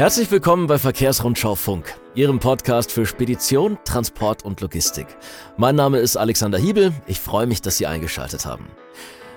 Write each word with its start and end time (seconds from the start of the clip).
Herzlich 0.00 0.30
willkommen 0.30 0.66
bei 0.66 0.78
Verkehrsrundschau 0.78 1.56
Funk, 1.56 1.94
Ihrem 2.14 2.38
Podcast 2.38 2.90
für 2.90 3.04
Spedition, 3.04 3.76
Transport 3.84 4.46
und 4.46 4.62
Logistik. 4.62 5.06
Mein 5.58 5.76
Name 5.76 5.98
ist 5.98 6.16
Alexander 6.16 6.56
Hiebel. 6.56 6.94
Ich 7.06 7.20
freue 7.20 7.46
mich, 7.46 7.60
dass 7.60 7.76
Sie 7.76 7.86
eingeschaltet 7.86 8.46
haben. 8.46 8.64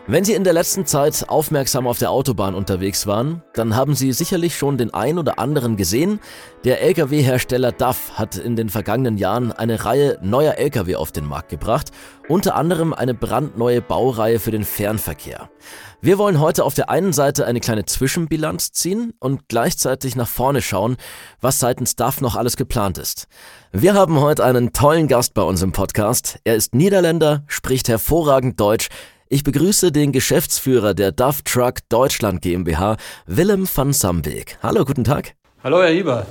Wenn 0.05 0.25
Sie 0.25 0.33
in 0.33 0.43
der 0.43 0.51
letzten 0.51 0.85
Zeit 0.85 1.29
aufmerksam 1.29 1.87
auf 1.87 1.97
der 1.97 2.11
Autobahn 2.11 2.55
unterwegs 2.55 3.07
waren, 3.07 3.41
dann 3.53 3.73
haben 3.73 3.95
Sie 3.95 4.11
sicherlich 4.11 4.57
schon 4.57 4.77
den 4.77 4.93
ein 4.93 5.17
oder 5.17 5.39
anderen 5.39 5.77
gesehen. 5.77 6.19
Der 6.65 6.81
Lkw-Hersteller 6.81 7.71
DAF 7.71 8.11
hat 8.15 8.35
in 8.35 8.57
den 8.57 8.67
vergangenen 8.67 9.17
Jahren 9.17 9.53
eine 9.53 9.85
Reihe 9.85 10.19
neuer 10.21 10.55
Lkw 10.55 10.97
auf 10.97 11.13
den 11.13 11.25
Markt 11.25 11.47
gebracht, 11.47 11.91
unter 12.27 12.55
anderem 12.55 12.93
eine 12.93 13.13
brandneue 13.13 13.81
Baureihe 13.81 14.39
für 14.39 14.51
den 14.51 14.65
Fernverkehr. 14.65 15.49
Wir 16.01 16.17
wollen 16.17 16.41
heute 16.41 16.65
auf 16.65 16.73
der 16.73 16.89
einen 16.89 17.13
Seite 17.13 17.45
eine 17.45 17.61
kleine 17.61 17.85
Zwischenbilanz 17.85 18.73
ziehen 18.73 19.13
und 19.19 19.47
gleichzeitig 19.47 20.17
nach 20.17 20.27
vorne 20.27 20.61
schauen, 20.61 20.97
was 21.39 21.59
seitens 21.59 21.95
DAF 21.95 22.19
noch 22.19 22.35
alles 22.35 22.57
geplant 22.57 22.97
ist. 22.97 23.27
Wir 23.71 23.93
haben 23.93 24.19
heute 24.19 24.43
einen 24.43 24.73
tollen 24.73 25.07
Gast 25.07 25.33
bei 25.33 25.43
uns 25.43 25.61
im 25.61 25.71
Podcast. 25.71 26.39
Er 26.43 26.55
ist 26.55 26.75
Niederländer, 26.75 27.45
spricht 27.47 27.87
hervorragend 27.87 28.59
Deutsch, 28.59 28.89
ich 29.33 29.43
begrüße 29.43 29.91
den 29.91 30.11
Geschäftsführer 30.11 30.93
der 30.93 31.11
DAF 31.11 31.41
Truck 31.41 31.79
Deutschland 31.89 32.43
GmbH, 32.43 32.97
Willem 33.25 33.67
van 33.73 33.91
Sambeek. 33.91 34.59
Hallo, 34.61 34.85
guten 34.85 35.03
Tag. 35.03 35.33
Hallo, 35.63 35.81
Herr 35.81 35.89
Hieber. 35.89 36.27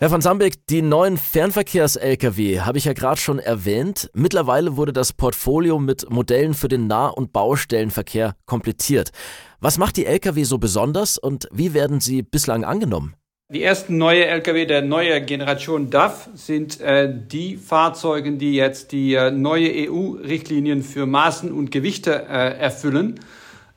Herr 0.00 0.10
van 0.10 0.20
Sambeek, 0.20 0.66
die 0.66 0.82
neuen 0.82 1.16
Fernverkehrs-Lkw 1.16 2.60
habe 2.60 2.78
ich 2.78 2.86
ja 2.86 2.92
gerade 2.92 3.20
schon 3.20 3.38
erwähnt. 3.38 4.10
Mittlerweile 4.14 4.76
wurde 4.76 4.92
das 4.92 5.12
Portfolio 5.12 5.78
mit 5.78 6.10
Modellen 6.10 6.54
für 6.54 6.66
den 6.66 6.88
Nah- 6.88 7.06
und 7.08 7.32
Baustellenverkehr 7.32 8.34
komplettiert. 8.46 9.10
Was 9.60 9.78
macht 9.78 9.96
die 9.96 10.06
Lkw 10.06 10.42
so 10.42 10.58
besonders 10.58 11.18
und 11.18 11.46
wie 11.52 11.72
werden 11.72 12.00
sie 12.00 12.22
bislang 12.22 12.64
angenommen? 12.64 13.14
Die 13.52 13.64
ersten 13.64 13.98
neue 13.98 14.26
Lkw 14.26 14.64
der 14.64 14.80
neuen 14.80 15.26
Generation 15.26 15.90
DAF 15.90 16.28
sind 16.34 16.80
äh, 16.80 17.12
die 17.12 17.56
Fahrzeuge, 17.56 18.30
die 18.30 18.54
jetzt 18.54 18.92
die 18.92 19.14
äh, 19.14 19.32
neue 19.32 19.90
EU-Richtlinien 19.90 20.84
für 20.84 21.04
Maßen 21.04 21.50
und 21.50 21.72
Gewichte 21.72 22.12
äh, 22.12 22.56
erfüllen. 22.60 23.18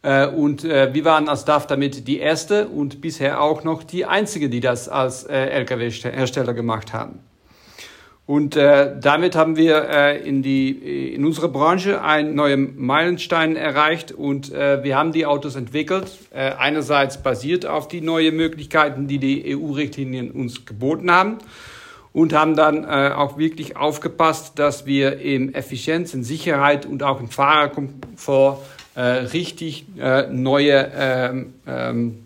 Äh, 0.03 0.28
und 0.28 0.64
äh, 0.64 0.94
wir 0.94 1.06
waren 1.06 1.28
als 1.28 1.45
DAF 1.45 1.66
damit 1.66 2.08
die 2.08 2.20
erste 2.20 2.67
und 2.67 3.02
bisher 3.02 3.42
auch 3.42 3.64
noch 3.64 3.81
die 3.81 4.06
einzige, 4.06 4.48
die 4.48 4.59
das 4.59 4.89
als 4.89 5.23
äh, 5.23 5.33
Lkw-Hersteller 5.33 6.53
gemacht 6.53 6.94
haben. 6.94 7.17
Und 8.26 8.56
äh, 8.56 8.96
damit 9.02 9.36
haben 9.36 9.58
wir 9.58 9.90
äh, 9.90 10.18
in, 10.26 10.44
die, 10.44 11.14
in 11.14 11.26
unserer 11.26 11.50
Branche 11.50 12.02
einen 12.02 12.36
neuen 12.36 12.80
Meilenstein 12.80 13.58
erreicht 13.58 14.14
und 14.14 14.54
äh, 14.54 14.82
wir 14.82 14.98
haben 14.98 15.12
die 15.12 15.26
Autos 15.26 15.56
entwickelt. 15.56 16.10
Äh, 16.32 16.52
einerseits 16.52 17.22
basiert 17.22 17.66
auf 17.66 17.90
die 17.90 18.00
neuen 18.00 18.38
Möglichkeiten, 18.38 19.08
die 19.08 19.18
die 19.18 19.58
EU-Richtlinien 19.58 20.32
uns 20.32 20.66
geboten 20.66 21.12
haben 21.12 21.40
und 22.14 22.32
haben 22.32 22.56
dann 22.56 22.86
äh, 22.86 23.12
auch 23.14 23.38
wirklich 23.38 23.76
aufgepasst, 23.76 24.58
dass 24.58 24.86
wir 24.86 25.20
in 25.20 25.54
Effizienz, 25.54 26.14
in 26.14 26.24
Sicherheit 26.24 26.86
und 26.86 27.04
auch 27.04 27.20
im 27.20 27.28
Fahrerkomfort 27.28 28.60
äh, 28.96 29.02
richtig 29.02 29.86
äh, 30.00 30.28
neue 30.28 30.92
ähm, 30.96 31.54
ähm, 31.68 32.20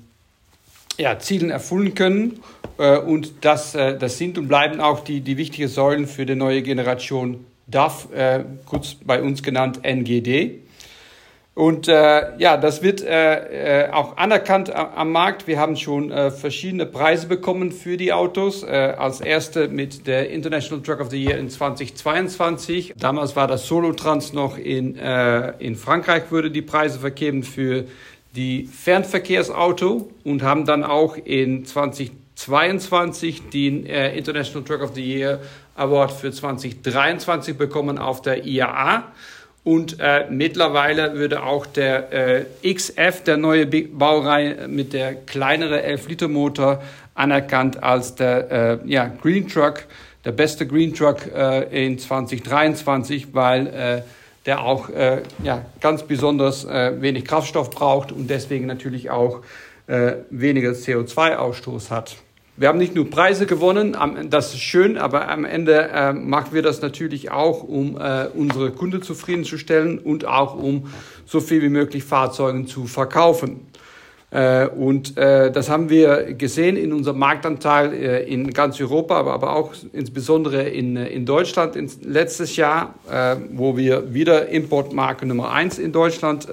ja, 0.98 1.18
Zielen 1.18 1.50
erfüllen 1.50 1.96
können. 1.96 2.40
Äh, 2.78 2.98
und 3.00 3.46
das, 3.46 3.76
äh, 3.76 3.98
das 3.98 4.18
sind 4.18 4.38
und 4.38 4.48
bleiben 4.48 4.80
auch 4.80 5.02
die, 5.02 5.22
die 5.22 5.38
wichtigen 5.38 5.68
Säulen 5.68 6.08
für 6.08 6.26
die 6.26 6.36
neue 6.36 6.62
Generation 6.62 7.46
DAF, 7.68 8.08
äh, 8.14 8.44
kurz 8.66 8.96
bei 8.96 9.22
uns 9.22 9.44
genannt 9.44 9.82
NGD. 9.84 10.62
Und 11.58 11.88
äh, 11.88 12.38
ja, 12.38 12.56
das 12.56 12.84
wird 12.84 13.02
äh, 13.02 13.90
auch 13.92 14.18
anerkannt 14.18 14.72
am 14.72 15.12
Markt. 15.12 15.48
Wir 15.48 15.60
haben 15.60 15.76
schon 15.76 16.12
äh, 16.12 16.30
verschiedene 16.30 16.86
Preise 16.86 17.26
bekommen 17.26 17.72
für 17.72 17.98
die 17.98 18.14
Autos. 18.14 18.62
Äh, 18.62 18.94
als 18.96 19.22
erste 19.22 19.68
mit 19.68 20.06
der 20.06 20.30
International 20.30 20.84
Truck 20.84 21.00
of 21.00 21.10
the 21.10 21.18
Year 21.18 21.36
in 21.40 21.50
2022. 21.50 22.94
Damals 22.96 23.36
war 23.36 23.48
das 23.48 23.66
Solotrans 23.66 24.34
noch 24.34 24.60
in, 24.60 25.00
äh, 25.00 25.54
in 25.58 25.76
Frankreich, 25.76 26.26
wurde 26.30 26.52
die 26.52 26.62
Preise 26.62 27.00
vergeben 27.00 27.42
für 27.42 27.86
die 28.36 28.66
Fernverkehrsauto 28.72 30.12
und 30.24 30.44
haben 30.44 30.66
dann 30.66 30.84
auch 30.84 31.18
in 31.18 31.66
2022 32.38 33.50
den 33.50 33.86
äh, 33.88 34.16
International 34.16 34.64
Truck 34.64 34.82
of 34.84 34.94
the 34.94 35.04
Year 35.04 35.40
Award 35.76 36.12
für 36.12 36.32
2023 36.32 37.58
bekommen 37.58 37.98
auf 37.98 38.22
der 38.22 38.46
IAA. 38.46 39.12
Und 39.64 39.98
äh, 40.00 40.28
mittlerweile 40.30 41.16
würde 41.16 41.44
auch 41.44 41.66
der 41.66 42.14
äh, 42.14 42.74
XF, 42.74 43.24
der 43.24 43.38
neue 43.38 43.66
Baureihe 43.66 44.68
mit 44.68 44.94
der 44.94 45.16
kleinere 45.16 45.82
11-Liter-Motor, 45.82 46.82
anerkannt 47.16 47.84
als 47.84 48.16
der 48.16 48.52
äh, 48.52 48.78
ja, 48.86 49.08
Green 49.08 49.48
Truck, 49.48 49.86
der 50.24 50.32
beste 50.32 50.68
Green 50.68 50.94
Truck 50.94 51.26
äh, 51.36 51.86
in 51.86 51.98
2023, 51.98 53.34
weil 53.34 53.68
äh, 53.68 54.02
der 54.46 54.62
auch 54.62 54.90
äh, 54.90 55.24
ja, 55.44 55.66
ganz 55.82 56.04
besonders 56.04 56.64
äh, 56.64 57.02
wenig 57.02 57.26
Kraftstoff 57.26 57.72
braucht 57.72 58.12
und 58.12 58.30
deswegen 58.30 58.68
natürlich 58.68 59.10
auch 59.10 59.42
äh, 59.88 60.14
weniger 60.30 60.72
CO2-Ausstoß 60.72 61.90
hat. 61.90 62.18
Wir 62.60 62.70
haben 62.70 62.80
nicht 62.80 62.96
nur 62.96 63.08
Preise 63.08 63.46
gewonnen, 63.46 63.96
das 64.32 64.56
ist 64.56 64.62
schön, 64.62 64.98
aber 64.98 65.30
am 65.30 65.46
Ende 65.46 65.90
äh, 65.94 66.12
machen 66.12 66.54
wir 66.54 66.64
das 66.64 66.82
natürlich 66.82 67.30
auch, 67.30 67.62
um 67.62 67.98
äh, 68.02 68.26
unsere 68.34 68.72
Kunden 68.72 69.04
zufriedenzustellen 69.04 70.00
und 70.00 70.26
auch 70.26 70.56
um 70.56 70.88
so 71.28 71.40
viel 71.40 71.62
wie 71.62 71.70
möglich 71.70 72.04
Fahrzeuge 72.04 72.66
zu 72.66 72.88
verkaufen. 72.88 73.68
Äh, 74.32 74.70
und 74.70 75.16
äh, 75.18 75.52
das 75.52 75.70
haben 75.70 75.92
wir 75.92 76.34
gesehen 76.34 76.78
in 76.78 76.94
unserem 76.94 77.20
Marktanteil 77.20 77.94
äh, 77.94 78.24
in 78.24 78.52
ganz 78.52 78.82
Europa, 78.82 79.16
aber, 79.18 79.34
aber 79.34 79.56
auch 79.56 79.74
insbesondere 79.94 80.64
in, 80.64 80.96
in 80.96 81.28
Deutschland 81.28 81.76
in, 81.76 81.92
letztes 82.02 82.56
Jahr, 82.56 82.96
wo 83.52 83.78
wir 83.78 84.16
wieder 84.16 84.50
Importmarke 84.50 85.28
Nummer 85.28 85.52
eins 85.52 85.78
in 85.78 85.92
Deutschland 85.92 86.48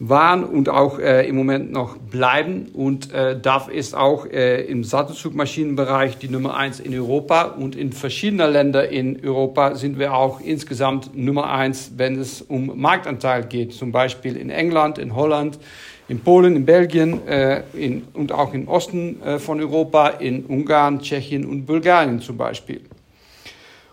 waren 0.00 0.42
und 0.42 0.68
auch 0.68 0.98
äh, 0.98 1.26
im 1.28 1.36
Moment 1.36 1.70
noch 1.70 1.96
bleiben. 1.96 2.66
Und 2.74 3.12
äh, 3.12 3.38
DAF 3.38 3.68
ist 3.68 3.94
auch 3.94 4.26
äh, 4.26 4.62
im 4.62 4.82
Sattelzugmaschinenbereich 4.82 6.18
die 6.18 6.28
Nummer 6.28 6.56
eins 6.56 6.80
in 6.80 6.94
Europa. 6.94 7.42
Und 7.42 7.76
in 7.76 7.92
verschiedenen 7.92 8.52
Ländern 8.52 8.86
in 8.86 9.24
Europa 9.24 9.76
sind 9.76 9.98
wir 9.98 10.14
auch 10.14 10.40
insgesamt 10.40 11.16
Nummer 11.16 11.48
eins, 11.48 11.92
wenn 11.96 12.18
es 12.18 12.42
um 12.42 12.72
Marktanteil 12.74 13.44
geht. 13.44 13.72
Zum 13.72 13.92
Beispiel 13.92 14.36
in 14.36 14.50
England, 14.50 14.98
in 14.98 15.14
Holland, 15.14 15.60
in 16.08 16.20
Polen, 16.20 16.56
in 16.56 16.66
Belgien 16.66 17.26
äh, 17.28 17.62
in, 17.72 18.02
und 18.14 18.32
auch 18.32 18.52
im 18.52 18.66
Osten 18.68 19.22
äh, 19.22 19.38
von 19.38 19.60
Europa, 19.60 20.08
in 20.08 20.44
Ungarn, 20.44 21.00
Tschechien 21.00 21.46
und 21.46 21.66
Bulgarien 21.66 22.20
zum 22.20 22.36
Beispiel. 22.36 22.82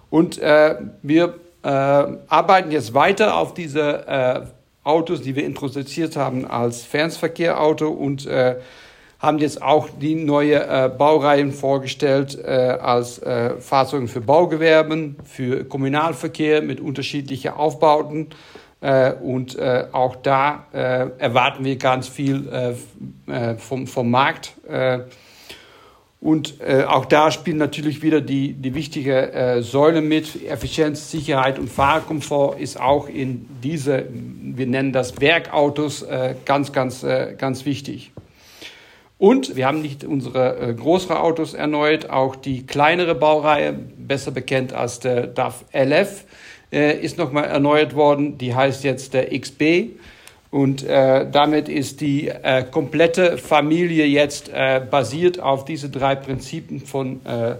Und 0.09 0.39
äh, 0.39 0.75
wir 1.03 1.35
äh, 1.63 1.67
arbeiten 1.67 2.71
jetzt 2.71 2.93
weiter 2.93 3.37
auf 3.37 3.53
diese 3.53 4.07
äh, 4.07 4.41
Autos, 4.83 5.21
die 5.21 5.35
wir 5.35 5.45
introduziert 5.45 6.15
haben 6.15 6.45
als 6.45 6.83
Fernverkehrauto 6.83 7.87
und 7.87 8.25
äh, 8.25 8.55
haben 9.19 9.37
jetzt 9.37 9.61
auch 9.61 9.89
die 9.89 10.15
neue 10.15 10.55
äh, 10.55 10.89
Baureihen 10.89 11.51
vorgestellt 11.51 12.39
äh, 12.43 12.47
als 12.47 13.19
äh, 13.19 13.57
Fahrzeuge 13.57 14.07
für 14.07 14.21
Baugewerben, 14.21 15.17
für 15.23 15.63
Kommunalverkehr 15.63 16.63
mit 16.63 16.79
unterschiedlichen 16.79 17.51
Aufbauten 17.51 18.29
äh, 18.81 19.13
und 19.13 19.55
äh, 19.59 19.85
auch 19.91 20.15
da 20.15 20.65
äh, 20.73 21.09
erwarten 21.19 21.63
wir 21.63 21.75
ganz 21.75 22.07
viel 22.07 22.75
vom, 23.59 23.87
vom 23.87 24.09
Markt. 24.09 24.55
Und 26.21 26.61
äh, 26.61 26.83
auch 26.83 27.05
da 27.05 27.31
spielen 27.31 27.57
natürlich 27.57 28.03
wieder 28.03 28.21
die, 28.21 28.53
die 28.53 28.75
wichtige 28.75 29.33
äh, 29.33 29.63
Säule 29.63 30.01
mit. 30.01 30.47
Effizienz, 30.47 31.09
Sicherheit 31.09 31.57
und 31.57 31.67
Fahrkomfort 31.67 32.59
ist 32.59 32.79
auch 32.79 33.09
in 33.09 33.47
diese, 33.63 34.05
wir 34.11 34.67
nennen 34.67 34.93
das 34.93 35.19
Werkautos, 35.19 36.03
äh, 36.03 36.35
ganz, 36.45 36.71
ganz, 36.71 37.01
äh, 37.01 37.33
ganz 37.35 37.65
wichtig. 37.65 38.11
Und 39.17 39.55
wir 39.55 39.65
haben 39.65 39.81
nicht 39.81 40.03
unsere 40.03 40.59
äh, 40.59 40.73
größeren 40.75 41.17
Autos 41.17 41.55
erneuert, 41.55 42.11
auch 42.11 42.35
die 42.35 42.67
kleinere 42.67 43.15
Baureihe, 43.15 43.73
besser 43.73 44.29
bekannt 44.29 44.73
als 44.73 44.99
der 44.99 45.25
DAF 45.25 45.65
LF, 45.73 46.25
äh, 46.71 46.99
ist 46.99 47.17
nochmal 47.17 47.45
erneuert 47.45 47.95
worden. 47.95 48.37
Die 48.37 48.53
heißt 48.53 48.83
jetzt 48.83 49.15
der 49.15 49.35
XB. 49.39 49.89
Und 50.51 50.83
äh, 50.83 51.25
damit 51.31 51.69
ist 51.69 52.01
die 52.01 52.27
äh, 52.27 52.65
komplette 52.69 53.37
Familie 53.37 54.05
jetzt 54.05 54.49
äh, 54.49 54.81
basiert 54.81 55.39
auf 55.39 55.63
diese 55.63 55.89
drei 55.89 56.15
Prinzipien 56.15 56.81
von 56.81 57.25
äh, 57.25 57.55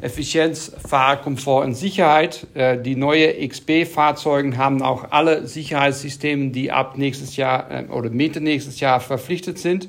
Effizienz, 0.00 0.70
Fahrkomfort 0.86 1.64
und 1.64 1.74
Sicherheit. 1.74 2.46
Äh, 2.54 2.78
die 2.78 2.94
neue 2.94 3.34
XB-Fahrzeuge 3.48 4.56
haben 4.56 4.80
auch 4.80 5.10
alle 5.10 5.48
Sicherheitssysteme, 5.48 6.50
die 6.50 6.70
ab 6.70 6.96
nächstes 6.96 7.36
Jahr 7.36 7.68
äh, 7.68 7.84
oder 7.90 8.10
Mitte 8.10 8.40
nächstes 8.40 8.78
Jahr 8.78 9.00
verpflichtet 9.00 9.58
sind. 9.58 9.88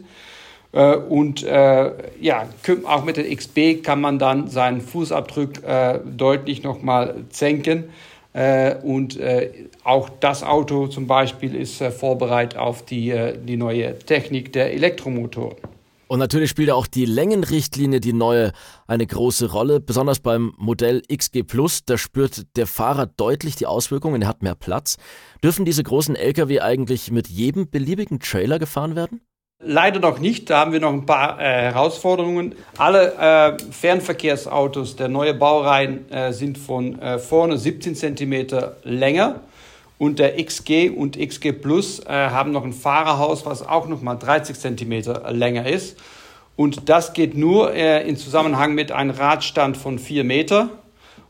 Äh, 0.72 0.96
und 0.96 1.44
äh, 1.44 1.92
ja, 2.20 2.48
auch 2.86 3.04
mit 3.04 3.18
der 3.18 3.36
XB 3.36 3.84
kann 3.84 4.02
man 4.02 4.18
dann 4.18 4.48
seinen 4.48 4.82
Fußabdruck 4.82 5.64
äh, 5.64 6.00
deutlich 6.06 6.64
nochmal 6.64 7.16
senken. 7.30 7.90
Äh, 8.38 8.76
und 8.84 9.18
äh, 9.18 9.50
auch 9.84 10.10
das 10.10 10.44
Auto 10.44 10.86
zum 10.86 11.08
Beispiel 11.08 11.56
ist 11.56 11.82
äh, 11.82 11.90
vorbereitet 11.90 12.60
auf 12.60 12.86
die, 12.86 13.12
die 13.44 13.58
neue 13.58 13.98
Technik 13.98 14.54
der 14.54 14.74
Elektromotoren. 14.74 15.58
Und 16.08 16.20
natürlich 16.20 16.52
spielt 16.52 16.70
auch 16.70 16.86
die 16.86 17.06
Längenrichtlinie, 17.06 18.00
die 18.00 18.14
neue, 18.14 18.52
eine 18.86 19.08
große 19.08 19.52
Rolle. 19.52 19.80
Besonders 19.80 20.20
beim 20.20 20.54
Modell 20.58 21.02
XG 21.12 21.42
Plus, 21.44 21.84
da 21.84 21.98
spürt 21.98 22.46
der 22.56 22.68
Fahrer 22.68 23.08
deutlich 23.08 23.56
die 23.56 23.66
Auswirkungen, 23.66 24.22
er 24.22 24.28
hat 24.28 24.44
mehr 24.44 24.56
Platz. 24.56 24.98
Dürfen 25.44 25.66
diese 25.66 25.82
großen 25.82 26.16
Lkw 26.16 26.60
eigentlich 26.60 27.12
mit 27.12 27.28
jedem 27.28 27.72
beliebigen 27.72 28.20
Trailer 28.20 28.60
gefahren 28.60 28.96
werden? 28.96 29.22
Leider 29.60 30.00
noch 30.00 30.20
nicht. 30.20 30.52
Da 30.52 30.60
haben 30.60 30.72
wir 30.72 30.80
noch 30.80 30.94
ein 30.94 31.08
paar 31.08 31.42
äh, 31.42 31.44
Herausforderungen. 31.44 32.54
Alle 32.78 33.14
äh, 33.16 33.72
Fernverkehrsautos 33.72 34.96
der 34.96 35.08
neuen 35.08 35.40
Baureihen 35.40 36.10
äh, 36.12 36.32
sind 36.32 36.60
von 36.60 37.00
äh, 37.00 37.18
vorne 37.18 37.58
17 37.58 37.96
cm 37.96 38.48
länger. 38.84 39.42
Und 39.98 40.20
der 40.20 40.42
XG 40.42 40.92
und 40.92 41.18
XG 41.18 41.54
Plus 41.54 42.00
äh, 42.06 42.12
haben 42.12 42.52
noch 42.52 42.64
ein 42.64 42.72
Fahrerhaus, 42.72 43.48
was 43.48 43.68
auch 43.68 43.88
noch 43.88 44.04
mal 44.04 44.16
30 44.16 44.60
cm 44.60 45.04
länger 45.32 45.68
ist. 45.68 45.98
Und 46.56 46.88
das 46.88 47.14
geht 47.14 47.36
nur 47.36 47.74
äh, 47.74 48.08
in 48.08 48.16
Zusammenhang 48.16 48.76
mit 48.76 48.92
einem 48.92 49.10
Radstand 49.10 49.76
von 49.76 49.98
4 49.98 50.24
Meter 50.24 50.70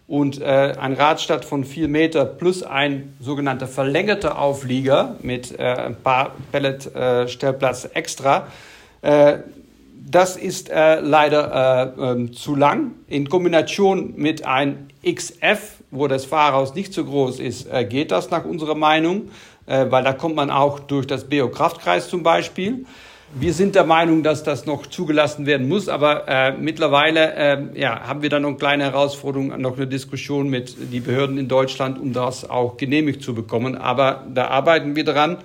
und 0.07 0.41
äh, 0.41 0.73
ein 0.79 0.93
Radstand 0.93 1.43
von 1.43 1.65
4 1.65 1.89
Meter 1.89 2.25
plus 2.25 2.63
ein 2.63 3.13
sogenannter 3.19 3.67
verlängerter 3.67 4.39
Auflieger 4.39 5.15
mit 5.21 5.59
äh, 5.59 5.63
ein 5.63 5.95
paar 5.95 6.31
Pelletstellplatz 6.51 7.85
äh, 7.85 7.89
extra. 7.93 8.47
Äh, 9.01 9.39
das 10.09 10.37
ist 10.37 10.69
äh, 10.69 11.01
leider 11.01 11.93
äh, 11.97 12.11
ähm, 12.11 12.33
zu 12.33 12.55
lang. 12.55 12.91
In 13.07 13.27
Kombination 13.27 14.13
mit 14.15 14.45
einem 14.45 14.87
XF, 15.05 15.73
wo 15.91 16.07
das 16.07 16.23
Fahrhaus 16.23 16.73
nicht 16.73 16.93
so 16.93 17.03
groß 17.03 17.39
ist, 17.39 17.67
geht 17.89 18.11
das 18.11 18.29
nach 18.29 18.43
unserer 18.43 18.75
Meinung, 18.75 19.29
weil 19.65 20.03
da 20.03 20.11
kommt 20.11 20.35
man 20.35 20.49
auch 20.49 20.81
durch 20.81 21.07
das 21.07 21.29
BO-Kraftkreis 21.29 22.09
zum 22.09 22.23
Beispiel. 22.23 22.85
Wir 23.33 23.53
sind 23.53 23.75
der 23.75 23.83
Meinung, 23.83 24.23
dass 24.23 24.43
das 24.43 24.65
noch 24.65 24.87
zugelassen 24.87 25.45
werden 25.45 25.67
muss, 25.67 25.89
aber 25.89 26.29
äh, 26.29 26.53
mittlerweile 26.53 27.33
äh, 27.33 27.57
ja, 27.79 28.07
haben 28.07 28.21
wir 28.21 28.29
dann 28.29 28.43
noch 28.43 28.49
eine 28.49 28.57
kleine 28.57 28.83
Herausforderung, 28.85 29.49
noch 29.59 29.75
eine 29.75 29.85
Diskussion 29.85 30.49
mit 30.49 30.77
den 30.93 31.03
Behörden 31.03 31.37
in 31.37 31.49
Deutschland, 31.49 31.99
um 31.99 32.13
das 32.13 32.49
auch 32.49 32.77
genehmigt 32.77 33.21
zu 33.21 33.35
bekommen. 33.35 33.75
Aber 33.75 34.23
da 34.33 34.47
arbeiten 34.47 34.95
wir 34.95 35.03
dran. 35.03 35.39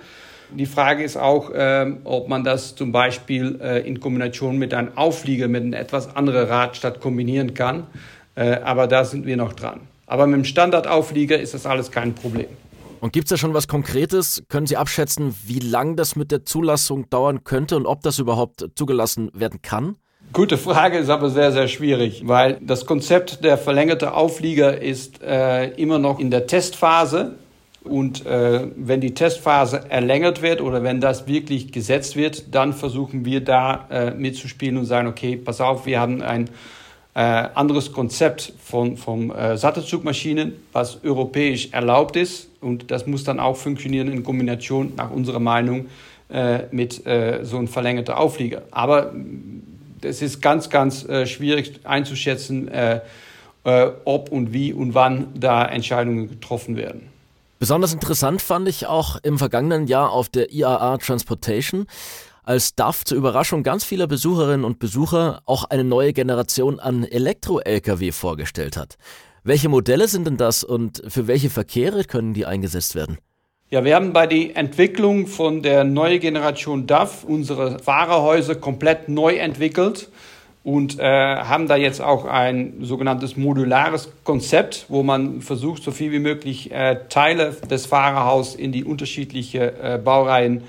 Die 0.51 0.65
Frage 0.65 1.03
ist 1.03 1.17
auch, 1.17 1.49
äh, 1.49 1.91
ob 2.05 2.29
man 2.29 2.45
das 2.45 2.73
zum 2.75 2.93
Beispiel 2.93 3.59
äh, 3.61 3.85
in 3.85 3.99
Kombination 3.99 4.57
mit 4.57 4.73
einem 4.73 4.95
Auflieger, 4.95 5.49
mit 5.49 5.63
einem 5.63 5.73
etwas 5.73 6.15
anderen 6.15 6.47
Radstadt 6.47 7.01
kombinieren 7.01 7.53
kann. 7.53 7.87
Äh, 8.35 8.59
aber 8.63 8.87
da 8.87 9.03
sind 9.03 9.25
wir 9.25 9.35
noch 9.35 9.51
dran. 9.51 9.81
Aber 10.07 10.25
mit 10.25 10.37
dem 10.37 10.45
Standardauflieger 10.45 11.37
ist 11.37 11.53
das 11.53 11.65
alles 11.65 11.91
kein 11.91 12.15
Problem. 12.15 12.47
Und 13.03 13.11
gibt 13.11 13.25
es 13.25 13.31
da 13.31 13.37
schon 13.37 13.53
was 13.53 13.67
Konkretes? 13.67 14.45
Können 14.47 14.65
Sie 14.65 14.77
abschätzen, 14.77 15.35
wie 15.45 15.59
lang 15.59 15.97
das 15.97 16.15
mit 16.15 16.31
der 16.31 16.45
Zulassung 16.45 17.09
dauern 17.09 17.43
könnte 17.43 17.75
und 17.75 17.85
ob 17.85 17.99
das 17.99 18.17
überhaupt 18.17 18.65
zugelassen 18.75 19.29
werden 19.33 19.61
kann? 19.61 19.97
Gute 20.31 20.57
Frage, 20.57 20.99
ist 20.99 21.09
aber 21.09 21.29
sehr, 21.29 21.51
sehr 21.51 21.67
schwierig, 21.67 22.21
weil 22.25 22.59
das 22.61 22.85
Konzept 22.85 23.43
der 23.43 23.57
verlängerte 23.57 24.13
Auflieger 24.13 24.81
ist 24.81 25.21
äh, 25.21 25.71
immer 25.71 25.99
noch 25.99 26.17
in 26.17 26.31
der 26.31 26.47
Testphase. 26.47 27.35
Und 27.83 28.25
äh, 28.25 28.67
wenn 28.77 29.01
die 29.01 29.13
Testphase 29.13 29.83
erlängert 29.89 30.41
wird 30.41 30.61
oder 30.61 30.81
wenn 30.83 31.01
das 31.01 31.27
wirklich 31.27 31.73
gesetzt 31.73 32.15
wird, 32.15 32.55
dann 32.55 32.71
versuchen 32.71 33.25
wir 33.25 33.43
da 33.43 33.85
äh, 33.91 34.11
mitzuspielen 34.11 34.77
und 34.77 34.85
sagen, 34.85 35.09
okay, 35.09 35.35
pass 35.35 35.59
auf, 35.59 35.85
wir 35.85 35.99
haben 35.99 36.21
ein 36.21 36.49
äh, 37.15 37.19
anderes 37.19 37.91
Konzept 37.91 38.53
von, 38.63 38.97
von 38.97 39.29
äh, 39.31 39.57
Sattelzugmaschinen, 39.57 40.53
was 40.71 41.03
europäisch 41.03 41.69
erlaubt 41.71 42.15
ist. 42.15 42.49
Und 42.59 42.89
das 42.89 43.05
muss 43.05 43.23
dann 43.23 43.39
auch 43.39 43.55
funktionieren 43.55 44.11
in 44.11 44.23
Kombination, 44.23 44.93
nach 44.95 45.11
unserer 45.11 45.39
Meinung, 45.39 45.87
äh, 46.29 46.63
mit 46.71 47.05
äh, 47.05 47.41
so 47.43 47.57
einem 47.57 47.67
verlängerten 47.67 48.15
Auflieger. 48.15 48.63
Aber 48.71 49.13
es 50.01 50.21
ist 50.21 50.41
ganz, 50.41 50.69
ganz 50.69 51.05
äh, 51.05 51.27
schwierig 51.27 51.79
einzuschätzen, 51.83 52.67
äh, 52.67 53.01
ob 54.03 54.29
und 54.29 54.51
wie 54.51 54.73
und 54.73 54.93
wann 54.93 55.27
da 55.35 55.65
Entscheidungen 55.65 56.27
getroffen 56.27 56.75
werden. 56.75 57.07
Besonders 57.59 57.93
interessant 57.93 58.41
fand 58.41 58.67
ich 58.67 58.87
auch 58.87 59.17
im 59.23 59.37
vergangenen 59.37 59.87
Jahr 59.87 60.11
auf 60.11 60.27
der 60.27 60.51
IAA 60.51 60.97
Transportation 60.97 61.87
als 62.43 62.75
DAF 62.75 63.03
zur 63.05 63.17
Überraschung 63.17 63.63
ganz 63.63 63.83
vieler 63.83 64.07
Besucherinnen 64.07 64.65
und 64.65 64.79
Besucher 64.79 65.41
auch 65.45 65.63
eine 65.65 65.83
neue 65.83 66.13
Generation 66.13 66.79
an 66.79 67.03
Elektro-Lkw 67.03 68.11
vorgestellt 68.11 68.77
hat. 68.77 68.95
Welche 69.43 69.69
Modelle 69.69 70.07
sind 70.07 70.25
denn 70.25 70.37
das 70.37 70.63
und 70.63 71.01
für 71.07 71.27
welche 71.27 71.49
Verkehre 71.49 72.03
können 72.03 72.33
die 72.33 72.45
eingesetzt 72.45 72.95
werden? 72.95 73.17
Ja, 73.69 73.83
wir 73.83 73.95
haben 73.95 74.13
bei 74.13 74.27
der 74.27 74.55
Entwicklung 74.55 75.25
von 75.25 75.63
der 75.63 75.83
neuen 75.83 76.19
Generation 76.19 76.85
DAF 76.85 77.23
unsere 77.23 77.79
Fahrerhäuser 77.79 78.55
komplett 78.55 79.09
neu 79.09 79.35
entwickelt 79.35 80.09
und 80.63 80.99
äh, 80.99 81.03
haben 81.03 81.67
da 81.67 81.75
jetzt 81.75 82.01
auch 82.01 82.25
ein 82.25 82.75
sogenanntes 82.81 83.35
modulares 83.35 84.11
Konzept, 84.23 84.85
wo 84.89 85.03
man 85.03 85.41
versucht, 85.41 85.83
so 85.83 85.91
viel 85.91 86.11
wie 86.11 86.19
möglich 86.19 86.71
äh, 86.71 86.99
Teile 87.09 87.55
des 87.69 87.85
Fahrerhauses 87.85 88.55
in 88.55 88.71
die 88.71 88.85
unterschiedlichen 88.85 89.61
äh, 89.61 89.99
Baureihen 90.01 90.63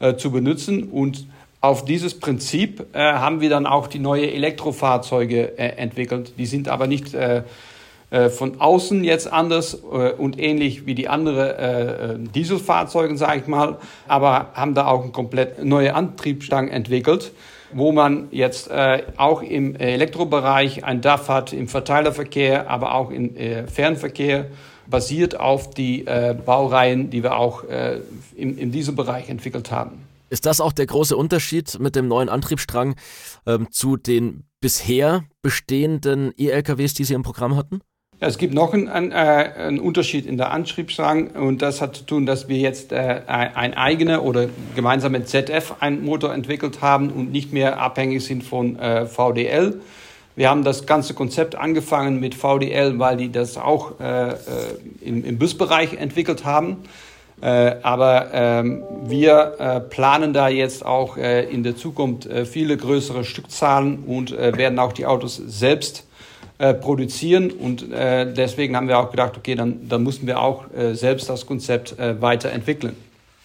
äh, 0.00 0.16
zu 0.16 0.30
benutzen. 0.30 0.84
Und 0.84 1.26
auf 1.60 1.84
dieses 1.84 2.18
Prinzip 2.18 2.86
äh, 2.94 2.98
haben 2.98 3.40
wir 3.40 3.50
dann 3.50 3.66
auch 3.66 3.86
die 3.86 3.98
neue 3.98 4.32
Elektrofahrzeuge 4.32 5.58
äh, 5.58 5.76
entwickelt. 5.76 6.32
Die 6.38 6.46
sind 6.46 6.68
aber 6.68 6.86
nicht 6.86 7.14
äh, 7.14 7.42
äh, 8.10 8.30
von 8.30 8.60
außen 8.60 9.04
jetzt 9.04 9.32
anders 9.32 9.74
und 9.74 10.38
ähnlich 10.38 10.86
wie 10.86 10.94
die 10.96 11.08
anderen 11.08 12.32
Dieselfahrzeuge, 12.32 13.16
sage 13.16 13.40
ich 13.40 13.46
mal, 13.46 13.78
aber 14.08 14.48
haben 14.54 14.74
da 14.74 14.86
auch 14.86 15.02
eine 15.02 15.12
komplett 15.12 15.62
neue 15.64 15.94
Antriebsstange 15.94 16.70
entwickelt 16.72 17.30
wo 17.72 17.92
man 17.92 18.28
jetzt 18.30 18.70
äh, 18.70 19.04
auch 19.16 19.42
im 19.42 19.76
Elektrobereich 19.76 20.84
ein 20.84 21.00
DAF 21.00 21.28
hat, 21.28 21.52
im 21.52 21.68
Verteilerverkehr, 21.68 22.68
aber 22.70 22.94
auch 22.94 23.10
im 23.10 23.36
äh, 23.36 23.66
Fernverkehr 23.66 24.46
basiert 24.86 25.38
auf 25.38 25.70
die 25.70 26.06
äh, 26.06 26.34
Baureihen, 26.34 27.10
die 27.10 27.22
wir 27.22 27.36
auch 27.36 27.64
äh, 27.64 28.00
in, 28.34 28.58
in 28.58 28.72
diesem 28.72 28.96
Bereich 28.96 29.28
entwickelt 29.28 29.70
haben. 29.70 30.02
Ist 30.30 30.46
das 30.46 30.60
auch 30.60 30.72
der 30.72 30.86
große 30.86 31.16
Unterschied 31.16 31.78
mit 31.80 31.96
dem 31.96 32.06
neuen 32.08 32.28
Antriebsstrang 32.28 32.94
ähm, 33.46 33.68
zu 33.70 33.96
den 33.96 34.44
bisher 34.60 35.24
bestehenden 35.42 36.32
E-LKWs, 36.36 36.94
die 36.94 37.04
Sie 37.04 37.14
im 37.14 37.22
Programm 37.22 37.56
hatten? 37.56 37.80
Ja, 38.20 38.28
es 38.28 38.36
gibt 38.36 38.52
noch 38.52 38.74
einen, 38.74 38.88
einen, 38.88 39.12
äh, 39.12 39.14
einen, 39.14 39.80
Unterschied 39.80 40.26
in 40.26 40.36
der 40.36 40.50
Antriebsstrang 40.50 41.28
und 41.28 41.62
das 41.62 41.80
hat 41.80 41.96
zu 41.96 42.04
tun, 42.04 42.26
dass 42.26 42.48
wir 42.48 42.58
jetzt 42.58 42.92
äh, 42.92 43.22
ein 43.26 43.72
eigener 43.72 44.24
oder 44.24 44.50
gemeinsam 44.74 45.12
mit 45.12 45.26
ZF 45.26 45.76
einen 45.80 46.04
Motor 46.04 46.34
entwickelt 46.34 46.82
haben 46.82 47.08
und 47.08 47.32
nicht 47.32 47.54
mehr 47.54 47.80
abhängig 47.80 48.22
sind 48.22 48.44
von 48.44 48.78
äh, 48.78 49.06
VDL. 49.06 49.80
Wir 50.36 50.50
haben 50.50 50.64
das 50.64 50.84
ganze 50.84 51.14
Konzept 51.14 51.54
angefangen 51.54 52.20
mit 52.20 52.34
VDL, 52.34 52.98
weil 52.98 53.16
die 53.16 53.32
das 53.32 53.56
auch 53.56 53.98
äh, 54.00 54.32
äh, 54.32 54.34
im, 55.00 55.24
im 55.24 55.38
Busbereich 55.38 55.94
entwickelt 55.94 56.44
haben. 56.44 56.76
Äh, 57.40 57.76
aber 57.82 58.34
ähm, 58.34 58.82
wir 59.06 59.54
äh, 59.58 59.80
planen 59.80 60.34
da 60.34 60.50
jetzt 60.50 60.84
auch 60.84 61.16
äh, 61.16 61.44
in 61.44 61.62
der 61.62 61.74
Zukunft 61.74 62.26
äh, 62.26 62.44
viele 62.44 62.76
größere 62.76 63.24
Stückzahlen 63.24 64.00
und 64.06 64.32
äh, 64.32 64.58
werden 64.58 64.78
auch 64.78 64.92
die 64.92 65.06
Autos 65.06 65.36
selbst 65.36 66.04
äh, 66.60 66.74
produzieren. 66.74 67.50
Und 67.50 67.90
äh, 67.90 68.30
deswegen 68.30 68.76
haben 68.76 68.86
wir 68.86 68.98
auch 68.98 69.10
gedacht, 69.10 69.36
okay, 69.36 69.54
dann, 69.54 69.88
dann 69.88 70.02
müssen 70.02 70.26
wir 70.26 70.40
auch 70.40 70.70
äh, 70.74 70.94
selbst 70.94 71.30
das 71.30 71.46
Konzept 71.46 71.98
äh, 71.98 72.20
weiterentwickeln. 72.20 72.94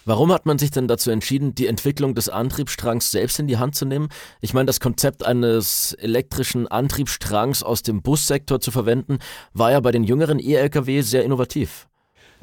Warum 0.04 0.30
hat 0.30 0.44
man 0.44 0.58
sich 0.58 0.70
denn 0.70 0.86
dazu 0.86 1.10
entschieden, 1.10 1.54
die 1.54 1.66
Entwicklung 1.66 2.14
des 2.14 2.28
Antriebsstrangs 2.28 3.10
selbst 3.10 3.40
in 3.40 3.46
die 3.46 3.56
Hand 3.56 3.74
zu 3.74 3.86
nehmen? 3.86 4.08
Ich 4.42 4.52
meine, 4.52 4.66
das 4.66 4.80
Konzept 4.80 5.24
eines 5.24 5.94
elektrischen 5.94 6.68
Antriebsstrangs 6.68 7.62
aus 7.62 7.82
dem 7.82 8.02
Bussektor 8.02 8.60
zu 8.60 8.70
verwenden, 8.70 9.18
war 9.54 9.72
ja 9.72 9.80
bei 9.80 9.92
den 9.92 10.04
jüngeren 10.04 10.38
E-Lkw 10.38 11.00
sehr 11.00 11.24
innovativ. 11.24 11.88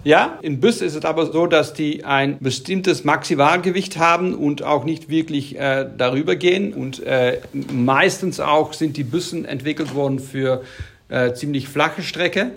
Ja, 0.06 0.38
in 0.42 0.60
Bus 0.60 0.82
ist 0.82 0.96
es 0.96 1.06
aber 1.06 1.32
so, 1.32 1.48
dass 1.48 1.74
die 1.74 2.04
ein 2.04 2.38
bestimmtes 2.40 3.06
Maximalgewicht 3.06 3.98
haben 3.98 4.36
und 4.36 4.62
auch 4.62 4.84
nicht 4.84 5.08
wirklich 5.08 5.58
äh, 5.58 5.88
darüber 5.98 6.36
gehen. 6.36 6.74
Und 6.74 7.02
äh, 7.04 7.40
meistens 7.72 8.42
auch 8.42 8.74
sind 8.74 8.98
die 8.98 9.06
Bussen 9.06 9.46
entwickelt 9.46 9.96
worden 9.96 10.20
für 10.20 10.64
äh, 11.08 11.34
ziemlich 11.34 11.70
flache 11.70 12.02
Strecke. 12.02 12.52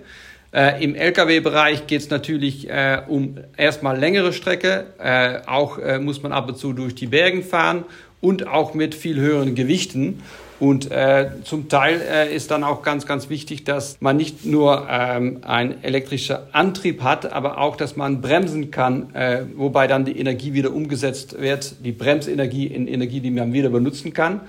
Äh, 0.53 0.83
Im 0.83 0.97
Lkw-Bereich 0.97 1.87
geht 1.87 2.01
es 2.01 2.11
natürlich 2.11 2.69
äh, 2.69 3.03
um 3.07 3.39
erstmal 3.57 3.97
längere 3.97 4.33
Strecke. 4.33 4.87
Äh, 4.99 5.47
auch 5.47 5.79
äh, 5.79 6.01
muss 6.01 6.25
man 6.25 6.33
ab 6.33 6.49
und 6.49 6.59
zu 6.59 6.73
durch 6.73 6.97
die 6.97 7.07
Bergen 7.07 7.45
fahren 7.45 7.85
und 8.21 8.49
auch 8.49 8.75
mit 8.75 8.97
viel 8.97 9.21
höheren 9.21 9.55
Gewichten. 9.55 10.21
Und 10.59 10.91
äh, 10.91 11.29
zum 11.45 11.69
Teil 11.69 12.01
äh, 12.01 12.35
ist 12.35 12.51
dann 12.51 12.65
auch 12.65 12.83
ganz, 12.83 13.07
ganz 13.07 13.29
wichtig, 13.29 13.65
dass 13.65 13.99
man 14.01 14.17
nicht 14.17 14.47
nur 14.47 14.87
ähm, 14.91 15.39
einen 15.43 15.83
elektrischen 15.85 16.37
Antrieb 16.53 17.03
hat, 17.03 17.31
aber 17.31 17.59
auch, 17.59 17.77
dass 17.77 17.97
man 17.97 18.23
bremsen 18.23 18.71
kann, 18.71 19.15
äh, 19.15 19.43
wobei 19.55 19.87
dann 19.87 20.07
die 20.07 20.19
Energie 20.19 20.55
wieder 20.55 20.73
umgesetzt 20.73 21.39
wird, 21.39 21.85
die 21.85 21.93
Bremsenergie 21.93 22.67
in 22.67 22.89
Energie, 22.89 23.21
die 23.21 23.31
man 23.31 23.53
wieder 23.53 23.69
benutzen 23.69 24.15
kann. 24.15 24.41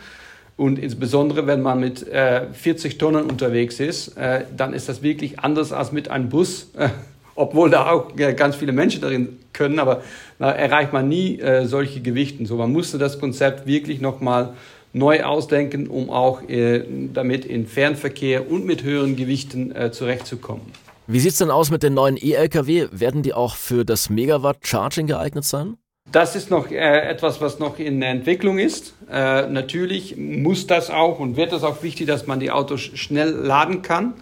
Und 0.56 0.80
insbesondere, 0.80 1.46
wenn 1.46 1.62
man 1.62 1.80
mit 1.80 2.08
äh, 2.08 2.48
40 2.52 2.98
Tonnen 2.98 3.30
unterwegs 3.30 3.80
ist, 3.80 4.18
äh, 4.18 4.46
dann 4.56 4.74
ist 4.74 4.88
das 4.88 5.04
wirklich 5.04 5.40
anders 5.40 5.74
als 5.74 5.92
mit 5.92 6.10
einem 6.10 6.30
Bus, 6.30 6.72
äh, 6.78 6.88
obwohl 7.36 7.70
da 7.70 7.92
auch 7.92 8.18
äh, 8.18 8.34
ganz 8.34 8.56
viele 8.56 8.72
Menschen 8.72 9.02
darin 9.02 9.38
können, 9.52 9.78
aber 9.78 10.02
da 10.40 10.52
erreicht 10.52 10.94
man 10.94 11.10
nie 11.10 11.40
äh, 11.40 11.66
solche 11.66 12.00
Gewichten. 12.00 12.46
So, 12.46 12.56
man 12.56 12.72
musste 12.72 12.98
das 12.98 13.20
Konzept 13.20 13.68
wirklich 13.68 14.00
nochmal 14.02 14.54
neu 14.98 15.24
ausdenken, 15.24 15.88
um 15.88 16.10
auch 16.10 16.42
äh, 16.48 16.84
damit 17.14 17.46
in 17.46 17.68
Fernverkehr 17.68 18.50
und 18.50 18.66
mit 18.66 18.84
höheren 18.84 19.16
Gewichten 19.16 19.76
äh, 19.76 19.92
zurechtzukommen. 19.92 20.72
Wie 21.08 21.20
sieht 21.20 21.32
es 21.32 21.38
denn 21.38 21.52
aus 21.52 21.72
mit 21.72 21.84
den 21.84 21.94
neuen 21.94 22.18
E-Lkw? 22.18 22.90
Werden 22.92 23.24
die 23.24 23.34
auch 23.34 23.56
für 23.56 23.86
das 23.86 24.10
Megawatt-Charging 24.10 25.08
geeignet 25.08 25.46
sein? 25.46 25.78
Das 26.12 26.36
ist 26.36 26.50
noch 26.50 26.72
äh, 26.72 26.76
etwas, 26.76 27.42
was 27.42 27.60
noch 27.60 27.80
in 27.80 28.00
der 28.00 28.10
Entwicklung 28.10 28.60
ist. 28.60 28.94
Äh, 29.12 29.48
natürlich 29.48 30.16
muss 30.18 30.68
das 30.68 30.90
auch 30.90 31.20
und 31.20 31.36
wird 31.36 31.52
es 31.54 31.64
auch 31.64 31.84
wichtig, 31.84 32.08
dass 32.08 32.28
man 32.28 32.40
die 32.40 32.52
Autos 32.52 32.82
schnell 32.82 33.30
laden 33.30 33.82
kann. 33.82 34.14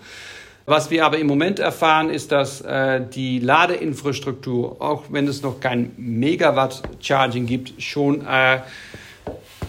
Was 0.67 0.89
wir 0.89 1.05
aber 1.05 1.19
im 1.19 1.27
Moment 1.27 1.59
erfahren, 1.59 2.09
ist, 2.09 2.31
dass 2.31 2.61
äh, 2.61 3.01
die 3.13 3.37
Ladeinfrastruktur, 3.37 4.81
auch 4.81 5.03
wenn 5.09 5.27
es 5.27 5.43
noch 5.43 5.59
kein 5.59 5.91
Megawatt-Charging 5.97 7.45
gibt, 7.45 7.79
schon 7.81 8.25
äh, 8.25 8.61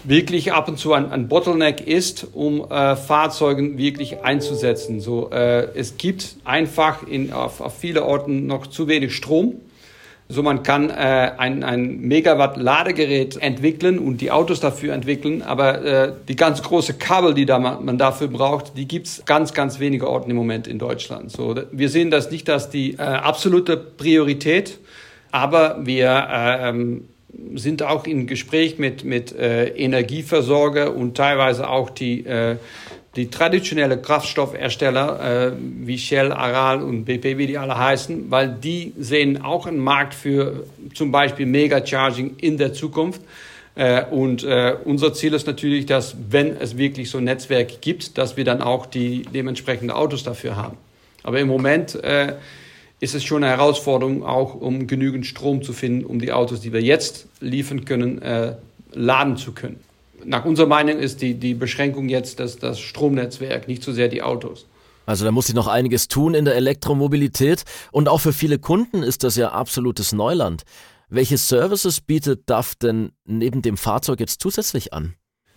wirklich 0.07 0.53
ab 0.53 0.67
und 0.67 0.77
zu 0.77 0.93
ein, 0.93 1.11
ein 1.11 1.27
Bottleneck 1.27 1.85
ist, 1.85 2.27
um 2.33 2.69
äh, 2.69 2.95
Fahrzeugen 2.95 3.77
wirklich 3.77 4.23
einzusetzen. 4.23 4.99
So, 4.99 5.29
äh, 5.31 5.67
es 5.75 5.97
gibt 5.97 6.37
einfach 6.43 7.05
in, 7.07 7.33
auf, 7.33 7.61
auf 7.61 7.77
viele 7.77 8.05
Orten 8.05 8.47
noch 8.47 8.67
zu 8.67 8.87
wenig 8.87 9.15
Strom 9.15 9.61
so 10.29 10.43
man 10.43 10.63
kann 10.63 10.89
äh, 10.89 10.93
ein, 11.37 11.63
ein 11.63 12.01
Megawatt 12.01 12.57
Ladegerät 12.57 13.37
entwickeln 13.37 13.97
und 13.97 14.19
die 14.19 14.29
Autos 14.29 14.59
dafür 14.59 14.93
entwickeln, 14.93 15.41
aber 15.41 15.85
äh, 15.85 16.13
die 16.27 16.35
ganz 16.35 16.61
große 16.61 16.95
Kabel, 16.95 17.33
die 17.33 17.45
da 17.45 17.59
man, 17.59 17.85
man 17.85 17.97
dafür 17.97 18.27
braucht, 18.27 18.77
die 18.77 18.87
gibt's 18.87 19.23
ganz, 19.25 19.53
ganz 19.53 19.79
wenige 19.79 20.09
Orten 20.09 20.29
im 20.29 20.35
Moment 20.35 20.67
in 20.67 20.79
Deutschland. 20.79 21.31
So, 21.31 21.55
wir 21.71 21.89
sehen 21.89 22.11
das 22.11 22.29
nicht 22.29 22.49
als 22.49 22.69
die 22.69 22.95
äh, 22.95 22.97
absolute 22.97 23.77
Priorität, 23.77 24.79
aber 25.31 25.85
wir 25.85 26.09
äh, 26.09 26.69
ähm, 26.69 27.07
sind 27.55 27.83
auch 27.83 28.05
im 28.05 28.25
Gespräch 28.25 28.77
mit, 28.79 29.03
mit 29.03 29.35
äh, 29.35 29.67
Energieversorger 29.67 30.95
und 30.95 31.15
teilweise 31.15 31.69
auch 31.69 31.89
die 31.89 32.25
äh, 32.25 32.57
die 33.17 33.31
traditionelle 33.31 33.97
Kraftstoffersteller 33.97 35.47
äh, 35.47 35.51
wie 35.59 35.97
Shell, 35.97 36.31
Aral 36.31 36.83
und 36.83 37.05
BP, 37.05 37.39
wie 37.39 37.47
die 37.47 37.57
alle 37.57 37.75
heißen, 37.75 38.29
weil 38.29 38.49
die 38.49 38.93
sehen 38.97 39.41
auch 39.41 39.65
einen 39.65 39.79
Markt 39.79 40.13
für 40.13 40.67
zum 40.93 41.11
Beispiel 41.11 41.47
Mega-Charging 41.47 42.35
in 42.39 42.57
der 42.57 42.73
Zukunft. 42.73 43.21
Äh, 43.73 44.05
und 44.05 44.43
äh, 44.43 44.75
unser 44.85 45.13
Ziel 45.13 45.33
ist 45.33 45.47
natürlich, 45.47 45.87
dass 45.87 46.15
wenn 46.29 46.57
es 46.57 46.77
wirklich 46.77 47.09
so 47.09 47.17
ein 47.17 47.23
Netzwerk 47.23 47.81
gibt, 47.81 48.19
dass 48.19 48.37
wir 48.37 48.43
dann 48.43 48.61
auch 48.61 48.85
die 48.85 49.23
dementsprechenden 49.23 49.89
Autos 49.89 50.23
dafür 50.23 50.55
haben. 50.55 50.77
Aber 51.23 51.39
im 51.39 51.47
Moment 51.47 51.95
äh, 52.03 52.33
ist 52.99 53.15
es 53.15 53.23
schon 53.23 53.43
eine 53.43 53.51
Herausforderung, 53.55 54.23
auch 54.23 54.55
um 54.55 54.87
genügend 54.87 55.25
Strom 55.25 55.61
zu 55.61 55.73
finden, 55.73 56.05
um 56.05 56.19
die 56.19 56.31
Autos, 56.31 56.61
die 56.61 56.73
wir 56.73 56.81
jetzt 56.81 57.27
liefern 57.39 57.85
können, 57.85 58.21
äh, 58.21 58.55
laden 58.93 59.37
zu 59.37 59.51
können 59.51 59.79
nach 60.27 60.45
unserer 60.45 60.67
Meinung 60.67 60.99
ist 60.99 61.21
die, 61.21 61.35
die 61.35 61.53
Beschränkung 61.53 62.09
jetzt 62.09 62.39
das, 62.39 62.57
das 62.57 62.79
Stromnetzwerk, 62.79 63.67
nicht 63.67 63.83
so 63.83 63.91
sehr 63.91 64.07
die 64.07 64.21
Autos. 64.21 64.67
Also 65.05 65.23
da 65.23 65.31
muss 65.31 65.47
sich 65.47 65.55
noch 65.55 65.67
einiges 65.67 66.09
tun 66.09 66.33
in 66.33 66.43
der 66.43 66.55
Elektromobilität 66.55 67.63
und 67.91 68.09
auch 68.09 68.19
für 68.19 68.33
viele 68.33 68.59
Kunden 68.59 69.03
ist 69.03 69.23
das 69.23 69.37
ja 69.37 69.49
absolutes 69.51 70.11
Neuland. 70.11 70.63
Welche 71.09 71.37
Services 71.37 72.01
bietet 72.01 72.49
DAF 72.49 72.75
denn 72.75 73.11
neben 73.25 73.61
dem 73.61 73.77
Fahrzeug 73.77 74.19
jetzt 74.19 74.41
zusätzlich 74.41 74.93
an? 74.93 75.13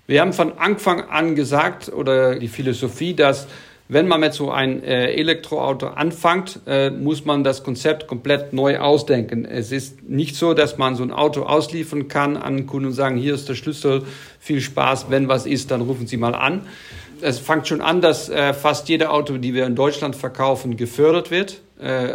Wir 0.06 0.20
haben 0.20 0.32
von 0.32 0.56
Anfang 0.58 1.02
an 1.02 1.34
gesagt 1.34 1.88
oder 1.88 2.38
die 2.38 2.48
Philosophie, 2.48 3.14
dass 3.14 3.48
wenn 3.90 4.06
man 4.06 4.20
mit 4.20 4.34
so 4.34 4.52
ein 4.52 4.84
äh, 4.84 5.12
Elektroauto 5.14 5.88
anfängt, 5.88 6.60
äh, 6.66 6.90
muss 6.90 7.24
man 7.24 7.42
das 7.42 7.64
Konzept 7.64 8.06
komplett 8.06 8.52
neu 8.52 8.78
ausdenken. 8.78 9.44
Es 9.44 9.72
ist 9.72 10.08
nicht 10.08 10.36
so, 10.36 10.54
dass 10.54 10.78
man 10.78 10.94
so 10.94 11.02
ein 11.02 11.10
Auto 11.10 11.42
ausliefern 11.42 12.06
kann 12.06 12.36
an 12.36 12.66
Kunden 12.66 12.86
und 12.86 12.92
sagen, 12.92 13.16
hier 13.16 13.34
ist 13.34 13.48
der 13.48 13.56
Schlüssel, 13.56 14.02
viel 14.38 14.60
Spaß, 14.60 15.06
wenn 15.10 15.26
was 15.26 15.44
ist, 15.44 15.72
dann 15.72 15.80
rufen 15.80 16.06
Sie 16.06 16.16
mal 16.16 16.36
an. 16.36 16.62
Es 17.20 17.40
fängt 17.40 17.66
schon 17.66 17.80
an, 17.80 18.00
dass 18.00 18.28
äh, 18.28 18.54
fast 18.54 18.88
jede 18.88 19.10
Auto, 19.10 19.38
die 19.38 19.54
wir 19.54 19.66
in 19.66 19.74
Deutschland 19.74 20.14
verkaufen, 20.14 20.76
gefördert 20.76 21.30
wird. 21.30 21.60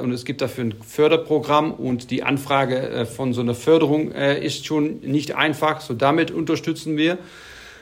Und 0.04 0.12
es 0.12 0.26
gibt 0.26 0.42
dafür 0.42 0.66
ein 0.66 0.76
Förderprogramm 0.88 1.72
und 1.72 2.12
die 2.12 2.22
Anfrage 2.22 3.08
von 3.12 3.34
so 3.34 3.42
einer 3.42 3.56
Förderung 3.56 4.12
ist 4.12 4.64
schon 4.68 5.00
nicht 5.00 5.36
einfach. 5.36 5.82
So 5.82 5.96
damit 5.96 6.30
unterstützen 6.30 6.98
wir. 6.98 7.18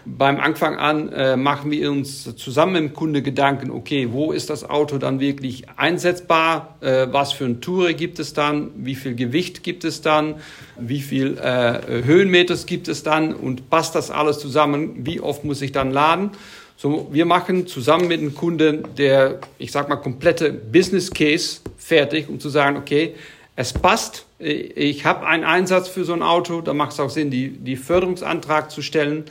Beim 0.06 0.40
Anfang 0.40 0.76
an 0.78 1.14
äh, 1.14 1.38
machen 1.38 1.72
wir 1.72 1.90
uns 1.90 2.36
zusammen 2.36 2.74
dem 2.74 2.94
Kunde 2.94 3.22
Gedanken, 3.22 3.72
okay, 3.72 4.10
wo 4.12 4.34
ist 4.34 4.50
das 4.50 4.70
Auto 4.70 4.98
dann 4.98 5.22
wirklich 5.22 5.66
einsetzbar? 5.78 6.76
Äh, 6.82 7.08
was 7.12 7.32
für 7.32 7.46
ein 7.46 7.62
Tourer 7.62 7.94
gibt 7.94 8.20
es 8.20 8.34
dann? 8.34 8.72
Wie 8.76 8.96
viel 8.96 9.16
Gewicht 9.16 9.64
gibt 9.64 9.86
es 9.86 10.02
dann? 10.02 10.36
Wie 10.78 11.02
viel 11.02 11.38
äh, 11.38 12.04
Höhenmeters 12.04 12.66
gibt 12.66 12.90
es 12.90 13.04
dann? 13.04 13.34
Und 13.34 13.70
passt 13.70 13.96
das 13.96 14.12
alles 14.12 14.40
zusammen? 14.40 15.06
Wie 15.06 15.22
oft 15.22 15.46
muss 15.46 15.62
ich 15.62 15.72
dann 15.72 15.92
laden? 15.92 16.32
So, 16.76 17.08
wir 17.12 17.26
machen 17.26 17.66
zusammen 17.68 18.10
mit 18.10 18.20
dem 18.20 18.36
Kunden 18.36 18.84
der, 18.98 19.40
ich 19.58 19.72
sag 19.72 19.88
mal, 19.88 19.96
komplette 19.96 20.52
Business 20.52 21.12
Case 21.12 21.62
fertig, 21.78 22.28
um 22.28 22.42
zu 22.42 22.50
sagen, 22.50 22.76
okay, 22.76 23.16
es 23.56 23.72
passt, 23.72 24.26
ich 24.40 25.06
habe 25.06 25.26
einen 25.28 25.44
Einsatz 25.44 25.88
für 25.88 26.04
so 26.04 26.14
ein 26.14 26.24
Auto, 26.24 26.62
da 26.62 26.74
macht 26.74 26.92
es 26.94 27.00
auch 27.00 27.10
Sinn, 27.10 27.30
die, 27.30 27.50
die 27.50 27.76
Förderungsantrag 27.76 28.72
zu 28.72 28.82
stellen. 28.82 29.26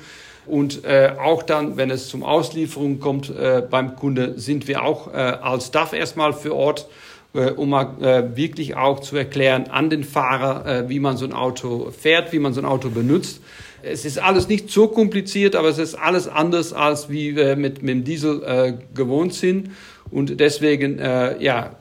Und 0.47 0.85
äh, 0.85 1.13
auch 1.23 1.43
dann, 1.43 1.77
wenn 1.77 1.91
es 1.91 2.09
zum 2.09 2.23
Auslieferung 2.25 2.99
kommt 2.99 3.31
äh, 3.31 3.63
beim 3.69 3.97
Kunde, 3.97 4.39
sind 4.39 4.67
wir 4.67 4.83
auch 4.83 5.13
äh, 5.13 5.17
als 5.17 5.71
DAF 5.71 5.93
erstmal 5.93 6.33
für 6.33 6.55
Ort, 6.55 6.89
äh, 7.35 7.51
um 7.51 7.71
mal 7.71 7.95
äh, 8.01 8.37
wirklich 8.37 8.75
auch 8.77 9.01
zu 9.01 9.17
erklären 9.17 9.71
an 9.71 9.89
den 9.89 10.03
Fahrer, 10.03 10.67
äh, 10.67 10.89
wie 10.89 10.99
man 10.99 11.17
so 11.17 11.25
ein 11.25 11.33
Auto 11.33 11.93
fährt, 11.97 12.33
wie 12.33 12.41
man 12.41 12.55
so 12.55 12.61
ein 12.61 12.67
Auto 12.67 12.91
benutzt. 12.91 13.41
Es 13.85 14.05
ist 14.05 14.19
alles 14.19 14.49
nicht 14.49 14.71
so 14.71 14.89
kompliziert, 14.89 15.57
aber 15.57 15.69
es 15.69 15.79
ist 15.79 15.95
alles 15.95 16.29
anders, 16.29 16.73
als 16.73 17.09
wie 17.09 17.35
wir 17.37 17.57
mit, 17.57 17.83
mit 17.83 17.91
dem 17.91 18.05
Diesel 18.05 18.43
äh, 18.43 18.75
gewohnt 18.95 19.35
sind. 19.35 19.71
Und 20.11 20.41
deswegen, 20.41 20.99
äh, 20.99 21.43
ja, 21.43 21.77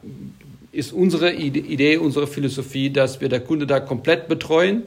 ist 0.72 0.94
unsere 0.94 1.34
Idee, 1.34 1.98
unsere 1.98 2.27
Philosophie, 2.27 2.89
dass 2.89 3.20
wir 3.22 3.27
der 3.27 3.41
Kunde 3.41 3.68
da 3.68 3.80
komplett 3.80 4.27
betreuen. 4.27 4.84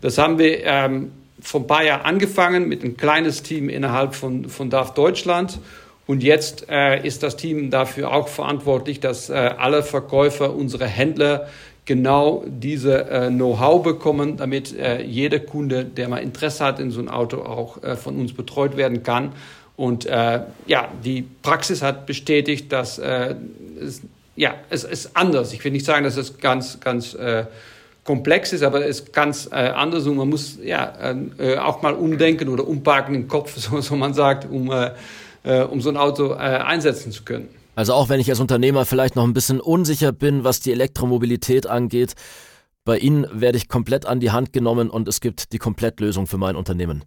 Das 0.00 0.18
haben 0.18 0.38
wir 0.38 0.64
ähm, 0.64 1.10
vor 1.40 1.60
ein 1.60 1.66
paar 1.66 1.84
Jahren 1.84 2.02
angefangen 2.02 2.68
mit 2.68 2.82
einem 2.82 2.96
kleines 2.96 3.42
Team 3.42 3.68
innerhalb 3.68 4.14
von, 4.14 4.48
von 4.48 4.70
DAF 4.70 4.94
Deutschland. 4.94 5.58
Und 6.06 6.22
jetzt 6.22 6.68
äh, 6.68 7.04
ist 7.04 7.22
das 7.22 7.36
Team 7.36 7.70
dafür 7.70 8.12
auch 8.12 8.28
verantwortlich, 8.28 9.00
dass 9.00 9.28
äh, 9.28 9.34
alle 9.34 9.82
Verkäufer, 9.82 10.54
unsere 10.54 10.86
Händler 10.86 11.48
genau 11.84 12.44
diese 12.46 13.08
äh, 13.10 13.28
Know-how 13.28 13.82
bekommen, 13.82 14.36
damit 14.36 14.76
äh, 14.76 15.02
jeder 15.02 15.40
Kunde, 15.40 15.84
der 15.84 16.08
mal 16.08 16.18
Interesse 16.18 16.64
hat 16.64 16.78
in 16.78 16.90
so 16.90 17.00
ein 17.00 17.08
Auto, 17.08 17.42
auch 17.42 17.82
äh, 17.82 17.96
von 17.96 18.16
uns 18.16 18.32
betreut 18.34 18.76
werden 18.76 19.02
kann. 19.02 19.32
Und 19.76 20.06
äh, 20.06 20.40
ja, 20.66 20.88
die 21.04 21.22
Praxis 21.42 21.82
hat 21.82 22.06
bestätigt, 22.06 22.72
dass 22.72 22.98
es, 22.98 24.00
ja, 24.34 24.54
es 24.70 24.84
ist 24.84 25.10
anders. 25.14 25.52
Ich 25.52 25.62
will 25.64 25.72
nicht 25.72 25.84
sagen, 25.84 26.04
dass 26.04 26.16
es 26.16 26.38
ganz, 26.38 26.80
ganz 26.80 27.14
komplex 28.06 28.52
ist, 28.52 28.62
aber 28.62 28.86
es 28.86 29.00
ist 29.00 29.12
ganz 29.12 29.48
äh, 29.50 29.56
anders 29.56 30.06
und 30.06 30.16
man 30.16 30.28
muss 30.28 30.58
ja 30.62 30.94
äh, 31.38 31.58
auch 31.58 31.82
mal 31.82 31.94
umdenken 31.94 32.48
oder 32.48 32.66
umparken 32.66 33.14
im 33.14 33.28
Kopf, 33.28 33.54
so, 33.56 33.80
so 33.80 33.96
man 33.96 34.14
sagt, 34.14 34.50
um, 34.50 34.70
äh, 34.70 34.92
äh, 35.42 35.62
um 35.62 35.80
so 35.80 35.90
ein 35.90 35.96
Auto 35.96 36.32
äh, 36.32 36.36
einsetzen 36.36 37.12
zu 37.12 37.24
können. 37.24 37.48
Also 37.74 37.92
auch 37.92 38.08
wenn 38.08 38.20
ich 38.20 38.30
als 38.30 38.40
Unternehmer 38.40 38.86
vielleicht 38.86 39.16
noch 39.16 39.24
ein 39.24 39.34
bisschen 39.34 39.60
unsicher 39.60 40.12
bin, 40.12 40.44
was 40.44 40.60
die 40.60 40.72
Elektromobilität 40.72 41.66
angeht, 41.66 42.14
bei 42.86 42.98
Ihnen 42.98 43.26
werde 43.32 43.58
ich 43.58 43.68
komplett 43.68 44.06
an 44.06 44.20
die 44.20 44.30
Hand 44.30 44.52
genommen 44.52 44.88
und 44.88 45.08
es 45.08 45.20
gibt 45.20 45.52
die 45.52 45.58
Komplettlösung 45.58 46.26
für 46.26 46.38
mein 46.38 46.56
Unternehmen. 46.56 47.04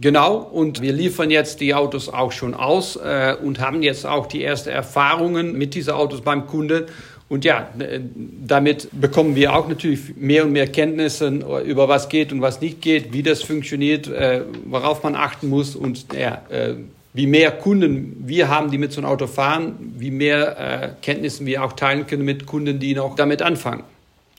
Genau, 0.00 0.36
und 0.36 0.82
wir 0.82 0.92
liefern 0.92 1.30
jetzt 1.30 1.60
die 1.60 1.74
Autos 1.74 2.08
auch 2.08 2.32
schon 2.32 2.54
aus 2.54 2.96
äh, 2.96 3.34
und 3.42 3.60
haben 3.60 3.82
jetzt 3.82 4.04
auch 4.04 4.26
die 4.26 4.44
ersten 4.44 4.68
Erfahrungen 4.68 5.56
mit 5.56 5.74
diesen 5.74 5.94
Autos 5.94 6.20
beim 6.20 6.46
Kunden 6.46 6.86
und 7.28 7.44
ja, 7.44 7.68
äh, 7.78 8.00
damit 8.46 8.88
bekommen 8.92 9.34
wir 9.34 9.54
auch 9.54 9.68
natürlich 9.68 10.16
mehr 10.16 10.44
und 10.44 10.52
mehr 10.52 10.68
Kenntnisse 10.68 11.28
über 11.64 11.88
was 11.88 12.08
geht 12.08 12.32
und 12.32 12.40
was 12.40 12.60
nicht 12.60 12.80
geht, 12.80 13.12
wie 13.12 13.22
das 13.22 13.42
funktioniert, 13.42 14.06
äh, 14.06 14.42
worauf 14.64 15.02
man 15.02 15.16
achten 15.16 15.48
muss 15.48 15.74
und 15.74 16.06
ja, 16.14 16.42
äh, 16.50 16.74
wie 17.14 17.26
mehr 17.26 17.50
Kunden 17.50 18.24
wir 18.26 18.48
haben, 18.48 18.70
die 18.70 18.78
mit 18.78 18.92
so 18.92 19.00
einem 19.00 19.10
Auto 19.10 19.26
fahren, 19.26 19.94
wie 19.96 20.10
mehr 20.10 20.98
Kenntnisse 21.00 21.46
wir 21.46 21.64
auch 21.64 21.72
teilen 21.72 22.06
können 22.06 22.26
mit 22.26 22.44
Kunden, 22.44 22.78
die 22.78 22.94
noch 22.94 23.16
damit 23.16 23.40
anfangen. 23.40 23.84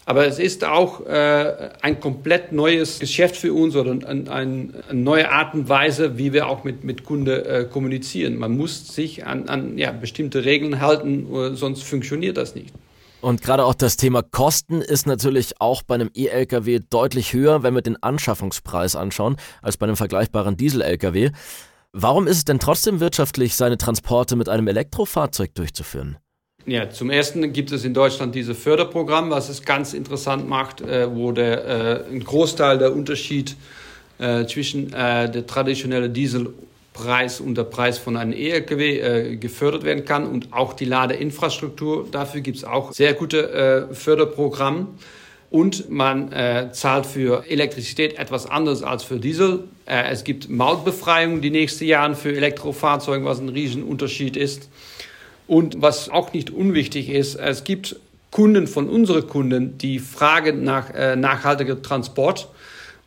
Aber 0.08 0.26
es 0.26 0.40
ist 0.40 0.64
auch 0.64 1.06
äh, 1.06 1.70
ein 1.82 2.00
komplett 2.00 2.54
neues 2.54 3.00
Geschäft 3.00 3.36
für 3.36 3.52
uns 3.52 3.76
oder 3.76 3.92
ein, 3.92 4.30
ein, 4.30 4.30
eine 4.30 4.74
neue 4.94 5.30
Art 5.30 5.54
und 5.54 5.68
Weise, 5.68 6.18
wie 6.18 6.32
wir 6.32 6.48
auch 6.48 6.64
mit, 6.64 6.86
mit 6.86 7.04
Kunden 7.04 7.28
äh, 7.28 7.68
kommunizieren. 7.70 8.38
Man 8.38 8.56
muss 8.56 8.96
sich 8.96 9.26
an, 9.26 9.50
an 9.50 9.78
ja, 9.78 9.92
bestimmte 9.92 10.46
Regeln 10.46 10.80
halten, 10.80 11.28
sonst 11.56 11.84
funktioniert 11.84 12.38
das 12.38 12.56
nicht. 12.56 12.74
Und 13.20 13.42
gerade 13.42 13.66
auch 13.66 13.74
das 13.74 13.98
Thema 13.98 14.22
Kosten 14.22 14.82
ist 14.82 15.08
natürlich 15.08 15.60
auch 15.60 15.84
bei 15.84 15.96
einem 15.96 16.10
E-Lkw 16.14 16.80
deutlich 16.90 17.34
höher, 17.34 17.62
wenn 17.62 17.76
wir 17.76 17.82
den 17.82 18.02
Anschaffungspreis 18.02 18.96
anschauen, 18.96 19.36
als 19.62 19.76
bei 19.76 19.88
einem 19.88 19.98
vergleichbaren 19.98 20.56
Diesel-Lkw. 20.56 21.32
Warum 21.92 22.28
ist 22.28 22.38
es 22.38 22.46
denn 22.46 22.60
trotzdem 22.60 23.02
wirtschaftlich, 23.02 23.56
seine 23.56 23.78
Transporte 23.78 24.38
mit 24.38 24.48
einem 24.48 24.70
Elektrofahrzeug 24.70 25.54
durchzuführen? 25.54 26.18
Ja, 26.70 26.90
zum 26.90 27.10
ersten 27.10 27.54
gibt 27.54 27.72
es 27.72 27.86
in 27.86 27.94
Deutschland 27.94 28.36
dieses 28.36 28.58
Förderprogramm, 28.58 29.30
was 29.30 29.48
es 29.48 29.64
ganz 29.64 29.94
interessant 29.94 30.50
macht, 30.50 30.82
äh, 30.82 31.08
wo 31.10 31.32
der, 31.32 31.66
äh, 31.66 32.14
ein 32.14 32.22
Großteil 32.22 32.78
der 32.78 32.94
Unterschied 32.94 33.56
äh, 34.20 34.46
zwischen 34.48 34.92
äh, 34.92 35.32
der 35.32 35.48
traditionellen 35.48 36.12
Diesel 36.12 36.54
Preis 36.92 37.40
und 37.40 37.56
der 37.56 37.64
Preis 37.64 38.00
von 38.00 38.18
einem 38.18 38.34
E-Lkw 38.34 39.00
äh, 39.00 39.36
gefördert 39.38 39.86
werden 39.86 40.04
kann 40.04 40.28
und 40.28 40.52
auch 40.52 40.74
die 40.74 40.84
Ladeinfrastruktur. 40.84 42.10
Dafür 42.12 42.42
gibt 42.42 42.58
es 42.58 42.66
auch 42.66 42.92
sehr 42.92 43.14
gute 43.14 43.90
äh, 43.90 43.94
Förderprogramme. 43.96 44.88
Und 45.50 45.90
man 45.90 46.34
äh, 46.34 46.74
zahlt 46.74 47.06
für 47.06 47.46
Elektrizität 47.48 48.20
etwas 48.20 48.46
anders 48.46 48.84
als 48.84 49.06
für 49.06 49.20
Diesel. 49.20 49.64
Äh, 49.86 50.12
es 50.12 50.26
gibt 50.26 50.50
Mautbefreiung 50.50 51.40
die 51.40 51.52
nächsten 51.52 51.86
Jahre 51.86 52.16
für 52.16 52.36
Elektrofahrzeuge, 52.36 53.24
was 53.24 53.40
ein 53.40 53.48
Riesenunterschied 53.48 54.36
ist. 54.36 54.68
Und 55.48 55.82
was 55.82 56.10
auch 56.10 56.34
nicht 56.34 56.50
unwichtig 56.50 57.10
ist, 57.10 57.36
es 57.36 57.64
gibt 57.64 57.96
Kunden 58.32 58.68
von 58.68 58.90
unseren 58.90 59.28
Kunden, 59.28 59.78
die 59.78 60.00
fragen 60.00 60.64
nach 60.64 60.94
äh, 60.94 61.16
nachhaltiger 61.16 61.82
Transport. 61.82 62.50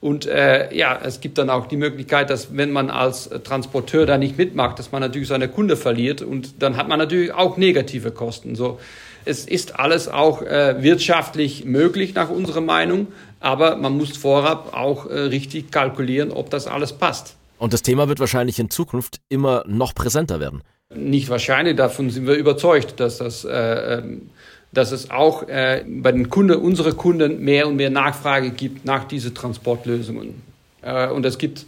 Und 0.00 0.24
äh, 0.24 0.74
ja, 0.74 0.98
es 1.02 1.20
gibt 1.20 1.36
dann 1.36 1.50
auch 1.50 1.66
die 1.66 1.76
Möglichkeit, 1.76 2.30
dass 2.30 2.56
wenn 2.56 2.72
man 2.72 2.88
als 2.88 3.28
Transporteur 3.44 4.06
da 4.06 4.16
nicht 4.16 4.38
mitmacht, 4.38 4.78
dass 4.78 4.92
man 4.92 5.02
natürlich 5.02 5.28
seine 5.28 5.48
Kunde 5.48 5.76
verliert 5.76 6.22
und 6.22 6.62
dann 6.62 6.78
hat 6.78 6.88
man 6.88 6.98
natürlich 6.98 7.34
auch 7.34 7.58
negative 7.58 8.10
Kosten. 8.10 8.54
So, 8.54 8.80
es 9.26 9.44
ist 9.44 9.78
alles 9.78 10.08
auch 10.08 10.40
äh, 10.40 10.82
wirtschaftlich 10.82 11.66
möglich 11.66 12.14
nach 12.14 12.30
unserer 12.30 12.62
Meinung, 12.62 13.08
aber 13.40 13.76
man 13.76 13.96
muss 13.96 14.16
vorab 14.16 14.74
auch 14.74 15.04
äh, 15.04 15.18
richtig 15.18 15.70
kalkulieren, 15.70 16.30
ob 16.30 16.48
das 16.48 16.66
alles 16.66 16.94
passt. 16.94 17.36
Und 17.58 17.74
das 17.74 17.82
Thema 17.82 18.08
wird 18.08 18.20
wahrscheinlich 18.20 18.58
in 18.58 18.70
Zukunft 18.70 19.20
immer 19.28 19.64
noch 19.66 19.94
präsenter 19.94 20.40
werden. 20.40 20.62
Nicht 20.94 21.28
wahrscheinlich, 21.28 21.76
davon 21.76 22.10
sind 22.10 22.26
wir 22.26 22.34
überzeugt, 22.34 22.98
dass 22.98 23.18
das 23.18 23.44
äh, 23.44 23.98
ähm, 23.98 24.30
dass 24.72 24.92
es 24.92 25.10
auch 25.10 25.48
äh, 25.48 25.84
bei 25.86 26.12
den 26.12 26.30
Kunden, 26.30 26.56
unsere 26.56 26.94
Kunden 26.94 27.42
mehr 27.42 27.66
und 27.66 27.76
mehr 27.76 27.90
Nachfrage 27.90 28.50
gibt 28.50 28.84
nach 28.84 29.04
diesen 29.04 29.34
Transportlösungen. 29.34 30.42
Äh, 30.82 31.08
und 31.08 31.26
es 31.26 31.38
gibt 31.38 31.66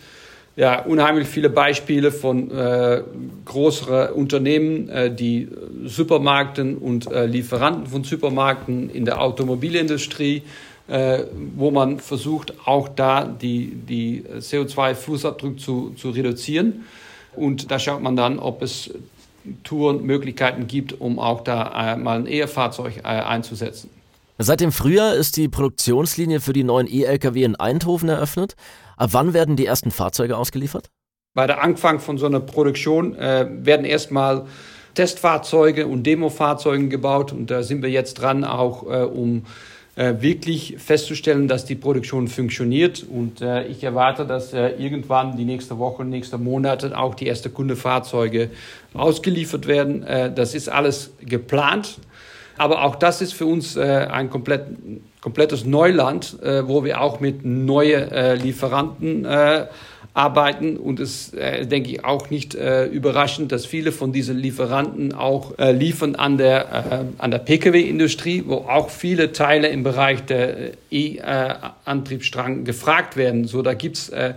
ja, 0.54 0.82
unheimlich 0.84 1.28
viele 1.28 1.48
Beispiele 1.48 2.12
von 2.12 2.50
äh, 2.50 3.02
größeren 3.46 4.12
Unternehmen, 4.12 4.88
äh, 4.88 5.12
die 5.12 5.48
Supermärkten 5.84 6.76
und 6.76 7.10
äh, 7.10 7.24
Lieferanten 7.24 7.86
von 7.86 8.04
Supermärkten 8.04 8.90
in 8.90 9.06
der 9.06 9.20
Automobilindustrie, 9.20 10.42
äh, 10.88 11.24
wo 11.56 11.70
man 11.70 12.00
versucht, 12.00 12.52
auch 12.66 12.88
da 12.88 13.24
die, 13.24 13.72
die 13.74 14.24
CO2-Fußabdruck 14.38 15.58
zu, 15.58 15.94
zu 15.96 16.10
reduzieren. 16.10 16.84
Und 17.34 17.70
da 17.70 17.78
schaut 17.78 18.02
man 18.02 18.16
dann, 18.16 18.38
ob 18.38 18.62
es 18.62 18.90
Tourenmöglichkeiten 19.64 20.66
gibt, 20.66 21.00
um 21.00 21.18
auch 21.18 21.42
da 21.42 21.94
äh, 21.94 21.96
mal 21.96 22.18
ein 22.18 22.26
E-Fahrzeug 22.26 22.98
äh, 22.98 23.02
einzusetzen. 23.02 23.90
Seit 24.38 24.60
dem 24.60 24.72
Frühjahr 24.72 25.14
ist 25.14 25.36
die 25.36 25.48
Produktionslinie 25.48 26.40
für 26.40 26.52
die 26.52 26.64
neuen 26.64 26.86
E-Lkw 26.90 27.42
in 27.42 27.56
Eindhoven 27.56 28.08
eröffnet. 28.08 28.56
Ab 28.96 29.10
wann 29.12 29.34
werden 29.34 29.56
die 29.56 29.66
ersten 29.66 29.90
Fahrzeuge 29.90 30.36
ausgeliefert? 30.36 30.90
Bei 31.34 31.46
der 31.46 31.62
Anfang 31.62 32.00
von 32.00 32.18
so 32.18 32.26
einer 32.26 32.40
Produktion 32.40 33.14
äh, 33.14 33.46
werden 33.50 33.86
erstmal 33.86 34.46
Testfahrzeuge 34.94 35.86
und 35.86 36.04
Demofahrzeuge 36.04 36.88
gebaut 36.88 37.32
und 37.32 37.50
da 37.50 37.62
sind 37.62 37.82
wir 37.82 37.90
jetzt 37.90 38.14
dran, 38.14 38.44
auch 38.44 38.82
äh, 38.84 39.04
um 39.04 39.44
wirklich 39.94 40.76
festzustellen, 40.78 41.48
dass 41.48 41.66
die 41.66 41.74
Produktion 41.74 42.28
funktioniert. 42.28 43.04
Und 43.08 43.42
äh, 43.42 43.66
ich 43.66 43.84
erwarte, 43.84 44.24
dass 44.24 44.54
äh, 44.54 44.70
irgendwann 44.78 45.36
die 45.36 45.44
nächste 45.44 45.78
Woche, 45.78 46.04
nächste 46.04 46.38
Monate 46.38 46.96
auch 46.96 47.14
die 47.14 47.28
ersten 47.28 47.52
Kundefahrzeuge 47.52 48.50
ausgeliefert 48.94 49.66
werden. 49.66 50.02
Äh, 50.02 50.32
das 50.32 50.54
ist 50.54 50.70
alles 50.70 51.12
geplant. 51.20 51.98
Aber 52.56 52.84
auch 52.84 52.96
das 52.96 53.20
ist 53.20 53.34
für 53.34 53.46
uns 53.46 53.76
äh, 53.76 54.06
ein 54.10 54.30
komplett, 54.30 54.66
komplettes 55.20 55.66
Neuland, 55.66 56.42
äh, 56.42 56.66
wo 56.66 56.84
wir 56.84 57.00
auch 57.00 57.20
mit 57.20 57.44
neuen 57.44 58.38
Lieferanten 58.40 59.26
arbeiten. 60.14 60.76
Und 60.76 61.00
es 61.00 61.32
äh, 61.34 61.66
denke 61.66 61.90
ich 61.90 62.04
auch 62.04 62.30
nicht 62.30 62.54
äh, 62.54 62.84
überraschend, 62.86 63.52
dass 63.52 63.66
viele 63.66 63.92
von 63.92 64.12
diesen 64.12 64.38
Lieferanten 64.38 65.14
auch 65.14 65.58
äh, 65.58 65.72
liefern 65.72 66.14
an 66.16 66.38
der, 66.38 67.04
äh, 67.18 67.28
der 67.28 67.38
Pkw-Industrie, 67.38 68.44
wo 68.46 68.56
auch 68.56 68.90
viele 68.90 69.32
Teile 69.32 69.68
im 69.68 69.82
Bereich 69.82 70.24
der 70.24 70.58
äh, 70.58 70.72
E-Antriebsstrang 70.90 72.64
gefragt 72.64 73.16
werden. 73.16 73.46
So, 73.46 73.62
da 73.62 73.74
gibt's 73.74 74.10
äh, 74.10 74.34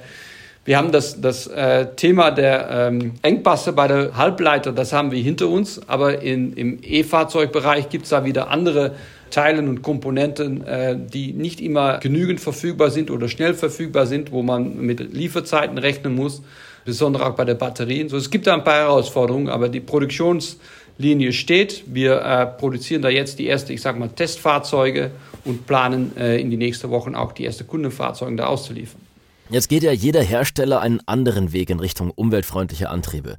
wir 0.68 0.78
haben 0.78 0.92
das, 0.92 1.22
das 1.22 1.46
äh, 1.46 1.94
Thema 1.96 2.32
der 2.32 2.70
ähm, 2.72 3.14
Engpasse 3.22 3.72
bei 3.72 3.88
der 3.88 4.18
Halbleiter, 4.18 4.72
das 4.72 4.94
haben 4.94 5.12
wir 5.12 5.22
hinter 5.22 5.48
uns, 5.48 5.80
aber 5.88 6.24
in, 6.24 6.54
im 6.54 6.80
E-Fahrzeugbereich 6.82 7.90
gibt 7.90 8.06
es 8.06 8.10
da 8.10 8.26
wieder 8.26 8.50
andere 8.50 8.96
Teilen 9.36 9.68
und 9.68 9.82
Komponenten, 9.82 10.66
äh, 10.66 10.98
die 10.98 11.34
nicht 11.34 11.60
immer 11.60 11.98
genügend 11.98 12.40
verfügbar 12.40 12.90
sind 12.90 13.12
oder 13.12 13.28
schnell 13.28 13.54
verfügbar 13.54 14.06
sind, 14.06 14.32
wo 14.32 14.44
man 14.44 14.78
mit 14.78 15.14
Lieferzeiten 15.14 15.78
rechnen 15.78 16.16
muss, 16.16 16.42
besonders 16.86 17.22
auch 17.22 17.36
bei 17.36 17.44
der 17.44 17.56
Batterien. 17.56 18.08
So, 18.08 18.16
es 18.16 18.30
gibt 18.30 18.48
da 18.48 18.54
ein 18.54 18.64
paar 18.64 18.76
Herausforderungen, 18.76 19.50
aber 19.50 19.68
die 19.68 19.82
Produktionslinie 19.82 21.34
steht. 21.34 21.84
Wir 21.86 22.22
äh, 22.22 22.46
produzieren 22.46 23.02
da 23.02 23.10
jetzt 23.10 23.38
die 23.38 23.50
ersten, 23.50 23.74
ich 23.74 23.82
sage 23.82 24.00
mal, 24.00 24.08
Testfahrzeuge 24.08 25.12
und 25.44 25.68
planen 25.68 26.16
äh, 26.16 26.40
in 26.40 26.50
die 26.50 26.56
nächsten 26.56 26.90
Wochen 26.90 27.14
auch 27.14 27.34
die 27.34 27.46
ersten 27.46 27.68
Kundenfahrzeuge 27.68 28.38
da 28.38 28.46
auszuliefern. 28.46 29.02
Jetzt 29.50 29.68
geht 29.68 29.84
ja 29.84 29.92
jeder 29.92 30.24
Hersteller 30.24 30.80
einen 30.80 31.02
anderen 31.08 31.52
Weg 31.52 31.70
in 31.70 31.82
Richtung 31.82 32.10
umweltfreundliche 32.10 32.90
Antriebe. 32.90 33.36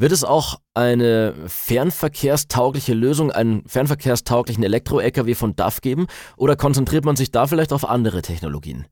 Wird 0.00 0.12
es 0.12 0.24
auch 0.24 0.58
eine 0.72 1.34
fernverkehrstaugliche 1.46 2.94
Lösung, 2.94 3.30
einen 3.30 3.62
fernverkehrstauglichen 3.66 4.64
Elektro-Lkw 4.64 5.34
von 5.34 5.54
DAF 5.56 5.82
geben 5.82 6.06
oder 6.38 6.56
konzentriert 6.56 7.04
man 7.04 7.16
sich 7.16 7.30
da 7.32 7.46
vielleicht 7.46 7.70
auf 7.70 7.86
andere 7.86 8.22
Technologien? 8.22 8.86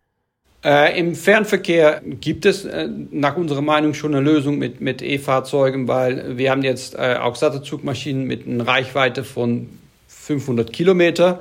Äh, 0.63 1.01
Im 1.01 1.15
Fernverkehr 1.15 2.03
gibt 2.05 2.45
es 2.45 2.67
äh, 2.67 2.91
nach 3.11 3.39
unserer 3.39 3.63
Meinung 3.63 3.95
schon 3.95 4.15
eine 4.15 4.23
Lösung 4.23 4.59
mit, 4.59 4.83
mit 4.83 5.01
E-Fahrzeugen, 5.01 5.89
weil 5.89 6.37
wir 6.37 6.51
haben 6.51 6.63
jetzt 6.63 6.95
äh, 6.95 7.17
auch 7.19 7.37
Sattelzugmaschinen 7.37 8.27
mit 8.27 8.47
einer 8.47 8.67
Reichweite 8.67 9.25
von 9.25 9.71
500 10.09 10.71
Kilometer 10.75 11.41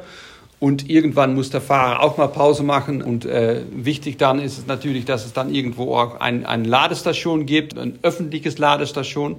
und 0.60 0.89
irgendwann 0.89 1.36
muss 1.36 1.52
der 1.52 1.62
Fahrer 1.62 2.02
auch 2.02 2.17
mal 2.17 2.28
Pause 2.28 2.63
machen. 2.63 3.04
Und 3.04 3.26
äh, 3.26 3.62
wichtig 3.72 4.17
dann 4.17 4.39
ist 4.39 4.58
es 4.58 4.65
natürlich, 4.65 5.06
dass 5.06 5.26
es 5.26 5.34
dann 5.34 5.54
irgendwo 5.54 5.96
auch 5.96 6.20
ein, 6.20 6.46
eine 6.46 6.67
Ladestation 6.67 7.46
gibt, 7.46 7.78
ein 7.78 8.00
öffentliches 8.02 8.58
Ladestation. 8.58 9.38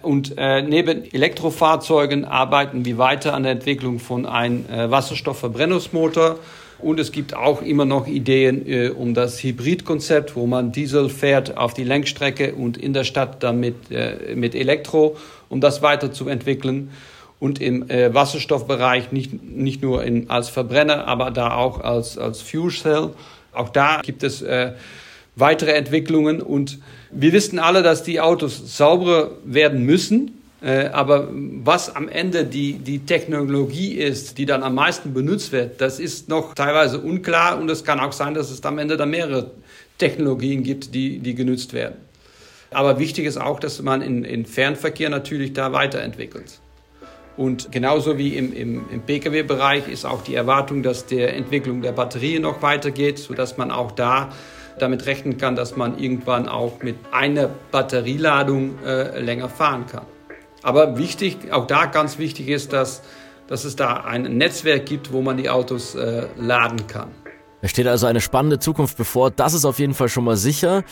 Und 0.00 0.34
äh, 0.36 0.62
neben 0.62 1.12
Elektrofahrzeugen 1.12 2.24
arbeiten 2.24 2.84
wir 2.84 2.98
weiter 2.98 3.34
an 3.34 3.42
der 3.42 3.52
Entwicklung 3.52 3.98
von 3.98 4.26
einem 4.26 4.66
äh, 4.70 4.90
Wasserstoffverbrennungsmotor. 4.90 6.38
Und 6.78 7.00
es 7.00 7.10
gibt 7.10 7.34
auch 7.34 7.62
immer 7.62 7.86
noch 7.86 8.06
Ideen 8.06 8.68
äh, 8.68 8.90
um 8.90 9.14
das 9.14 9.42
Hybridkonzept, 9.42 10.36
wo 10.36 10.46
man 10.46 10.70
Diesel 10.70 11.08
fährt 11.08 11.56
auf 11.56 11.74
die 11.74 11.84
Lenkstrecke 11.84 12.54
und 12.54 12.76
in 12.76 12.92
der 12.92 13.04
Stadt 13.04 13.42
dann 13.42 13.58
mit, 13.58 13.90
äh, 13.90 14.34
mit 14.36 14.54
Elektro, 14.54 15.16
um 15.48 15.60
das 15.60 15.82
weiterzuentwickeln 15.82 16.90
und 17.38 17.60
im 17.60 17.88
äh, 17.90 18.12
Wasserstoffbereich 18.14 19.12
nicht, 19.12 19.42
nicht 19.42 19.82
nur 19.82 20.04
in, 20.04 20.30
als 20.30 20.48
Verbrenner, 20.48 21.06
aber 21.06 21.30
da 21.30 21.54
auch 21.54 21.80
als, 21.80 22.16
als 22.18 22.40
Fuel 22.40 22.70
Cell. 22.70 23.10
Auch 23.52 23.68
da 23.68 24.00
gibt 24.02 24.22
es 24.22 24.42
äh, 24.42 24.72
weitere 25.36 25.72
Entwicklungen 25.72 26.40
und 26.40 26.78
wir 27.10 27.32
wissen 27.32 27.58
alle, 27.58 27.82
dass 27.82 28.02
die 28.02 28.20
Autos 28.20 28.76
sauberer 28.76 29.32
werden 29.44 29.84
müssen. 29.84 30.40
Äh, 30.62 30.86
aber 30.86 31.28
was 31.30 31.94
am 31.94 32.08
Ende 32.08 32.46
die, 32.46 32.74
die 32.78 33.00
Technologie 33.00 33.92
ist, 33.92 34.38
die 34.38 34.46
dann 34.46 34.62
am 34.62 34.74
meisten 34.74 35.12
benutzt 35.12 35.52
wird, 35.52 35.80
das 35.80 36.00
ist 36.00 36.28
noch 36.28 36.54
teilweise 36.54 37.00
unklar 37.00 37.60
und 37.60 37.70
es 37.70 37.84
kann 37.84 38.00
auch 38.00 38.12
sein, 38.12 38.32
dass 38.32 38.50
es 38.50 38.64
am 38.64 38.78
Ende 38.78 38.96
dann 38.96 39.10
mehrere 39.10 39.50
Technologien 39.98 40.62
gibt, 40.62 40.94
die, 40.94 41.18
die 41.18 41.34
genutzt 41.34 41.74
werden. 41.74 41.96
Aber 42.70 42.98
wichtig 42.98 43.26
ist 43.26 43.36
auch, 43.36 43.60
dass 43.60 43.82
man 43.82 44.02
in, 44.02 44.24
in 44.24 44.46
Fernverkehr 44.46 45.10
natürlich 45.10 45.52
da 45.52 45.72
weiterentwickelt. 45.72 46.60
Und 47.36 47.72
genauso 47.72 48.16
wie 48.16 48.36
im, 48.36 48.52
im, 48.52 48.84
im 48.90 49.00
Pkw-Bereich 49.02 49.88
ist 49.88 50.04
auch 50.04 50.22
die 50.22 50.34
Erwartung, 50.34 50.82
dass 50.82 51.06
die 51.06 51.20
Entwicklung 51.20 51.82
der 51.82 51.92
Batterie 51.92 52.38
noch 52.38 52.62
weitergeht, 52.62 53.18
sodass 53.18 53.56
man 53.56 53.70
auch 53.70 53.92
da 53.92 54.30
damit 54.78 55.06
rechnen 55.06 55.36
kann, 55.38 55.56
dass 55.56 55.76
man 55.76 55.98
irgendwann 55.98 56.48
auch 56.48 56.82
mit 56.82 56.96
einer 57.12 57.48
Batterieladung 57.70 58.78
äh, 58.84 59.20
länger 59.20 59.48
fahren 59.48 59.86
kann. 59.86 60.06
Aber 60.62 60.98
wichtig, 60.98 61.52
auch 61.52 61.66
da 61.66 61.86
ganz 61.86 62.18
wichtig 62.18 62.48
ist, 62.48 62.72
dass, 62.72 63.02
dass 63.46 63.64
es 63.64 63.76
da 63.76 63.98
ein 63.98 64.22
Netzwerk 64.22 64.86
gibt, 64.86 65.12
wo 65.12 65.20
man 65.20 65.36
die 65.36 65.50
Autos 65.50 65.94
äh, 65.94 66.26
laden 66.36 66.86
kann. 66.86 67.10
Es 67.60 67.70
steht 67.70 67.86
also 67.86 68.06
eine 68.06 68.20
spannende 68.20 68.58
Zukunft 68.58 68.96
bevor. 68.96 69.30
Das 69.30 69.54
ist 69.54 69.64
auf 69.64 69.78
jeden 69.78 69.94
Fall 69.94 70.08
schon 70.08 70.24
mal 70.24 70.36
sicher. 70.36 70.84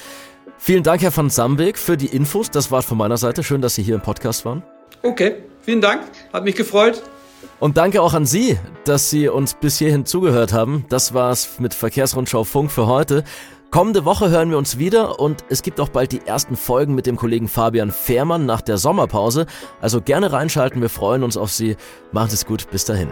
Vielen 0.58 0.82
Dank, 0.82 1.02
Herr 1.02 1.10
von 1.10 1.28
Sambeck, 1.28 1.76
für 1.76 1.96
die 1.96 2.06
Infos. 2.06 2.50
Das 2.50 2.70
war 2.70 2.82
von 2.82 2.98
meiner 2.98 3.16
Seite. 3.16 3.42
Schön, 3.42 3.60
dass 3.60 3.74
Sie 3.74 3.82
hier 3.82 3.96
im 3.96 4.00
Podcast 4.00 4.44
waren. 4.44 4.62
Okay, 5.02 5.36
vielen 5.62 5.80
Dank. 5.80 6.02
Hat 6.32 6.44
mich 6.44 6.54
gefreut. 6.54 7.02
Und 7.58 7.76
danke 7.76 8.02
auch 8.02 8.14
an 8.14 8.26
Sie, 8.26 8.58
dass 8.84 9.10
Sie 9.10 9.28
uns 9.28 9.54
bis 9.54 9.78
hierhin 9.78 10.04
zugehört 10.04 10.52
haben. 10.52 10.84
Das 10.88 11.14
war's 11.14 11.58
mit 11.58 11.74
Verkehrsrundschau 11.74 12.44
Funk 12.44 12.70
für 12.70 12.86
heute. 12.86 13.24
Kommende 13.70 14.04
Woche 14.04 14.28
hören 14.28 14.50
wir 14.50 14.58
uns 14.58 14.76
wieder 14.76 15.18
und 15.18 15.44
es 15.48 15.62
gibt 15.62 15.80
auch 15.80 15.88
bald 15.88 16.12
die 16.12 16.26
ersten 16.26 16.56
Folgen 16.56 16.94
mit 16.94 17.06
dem 17.06 17.16
Kollegen 17.16 17.48
Fabian 17.48 17.90
Fehrmann 17.90 18.44
nach 18.44 18.60
der 18.60 18.76
Sommerpause. 18.76 19.46
Also 19.80 20.02
gerne 20.02 20.30
reinschalten, 20.30 20.82
wir 20.82 20.90
freuen 20.90 21.22
uns 21.22 21.38
auf 21.38 21.50
Sie. 21.50 21.76
Macht 22.10 22.34
es 22.34 22.44
gut, 22.44 22.68
bis 22.70 22.84
dahin. 22.84 23.08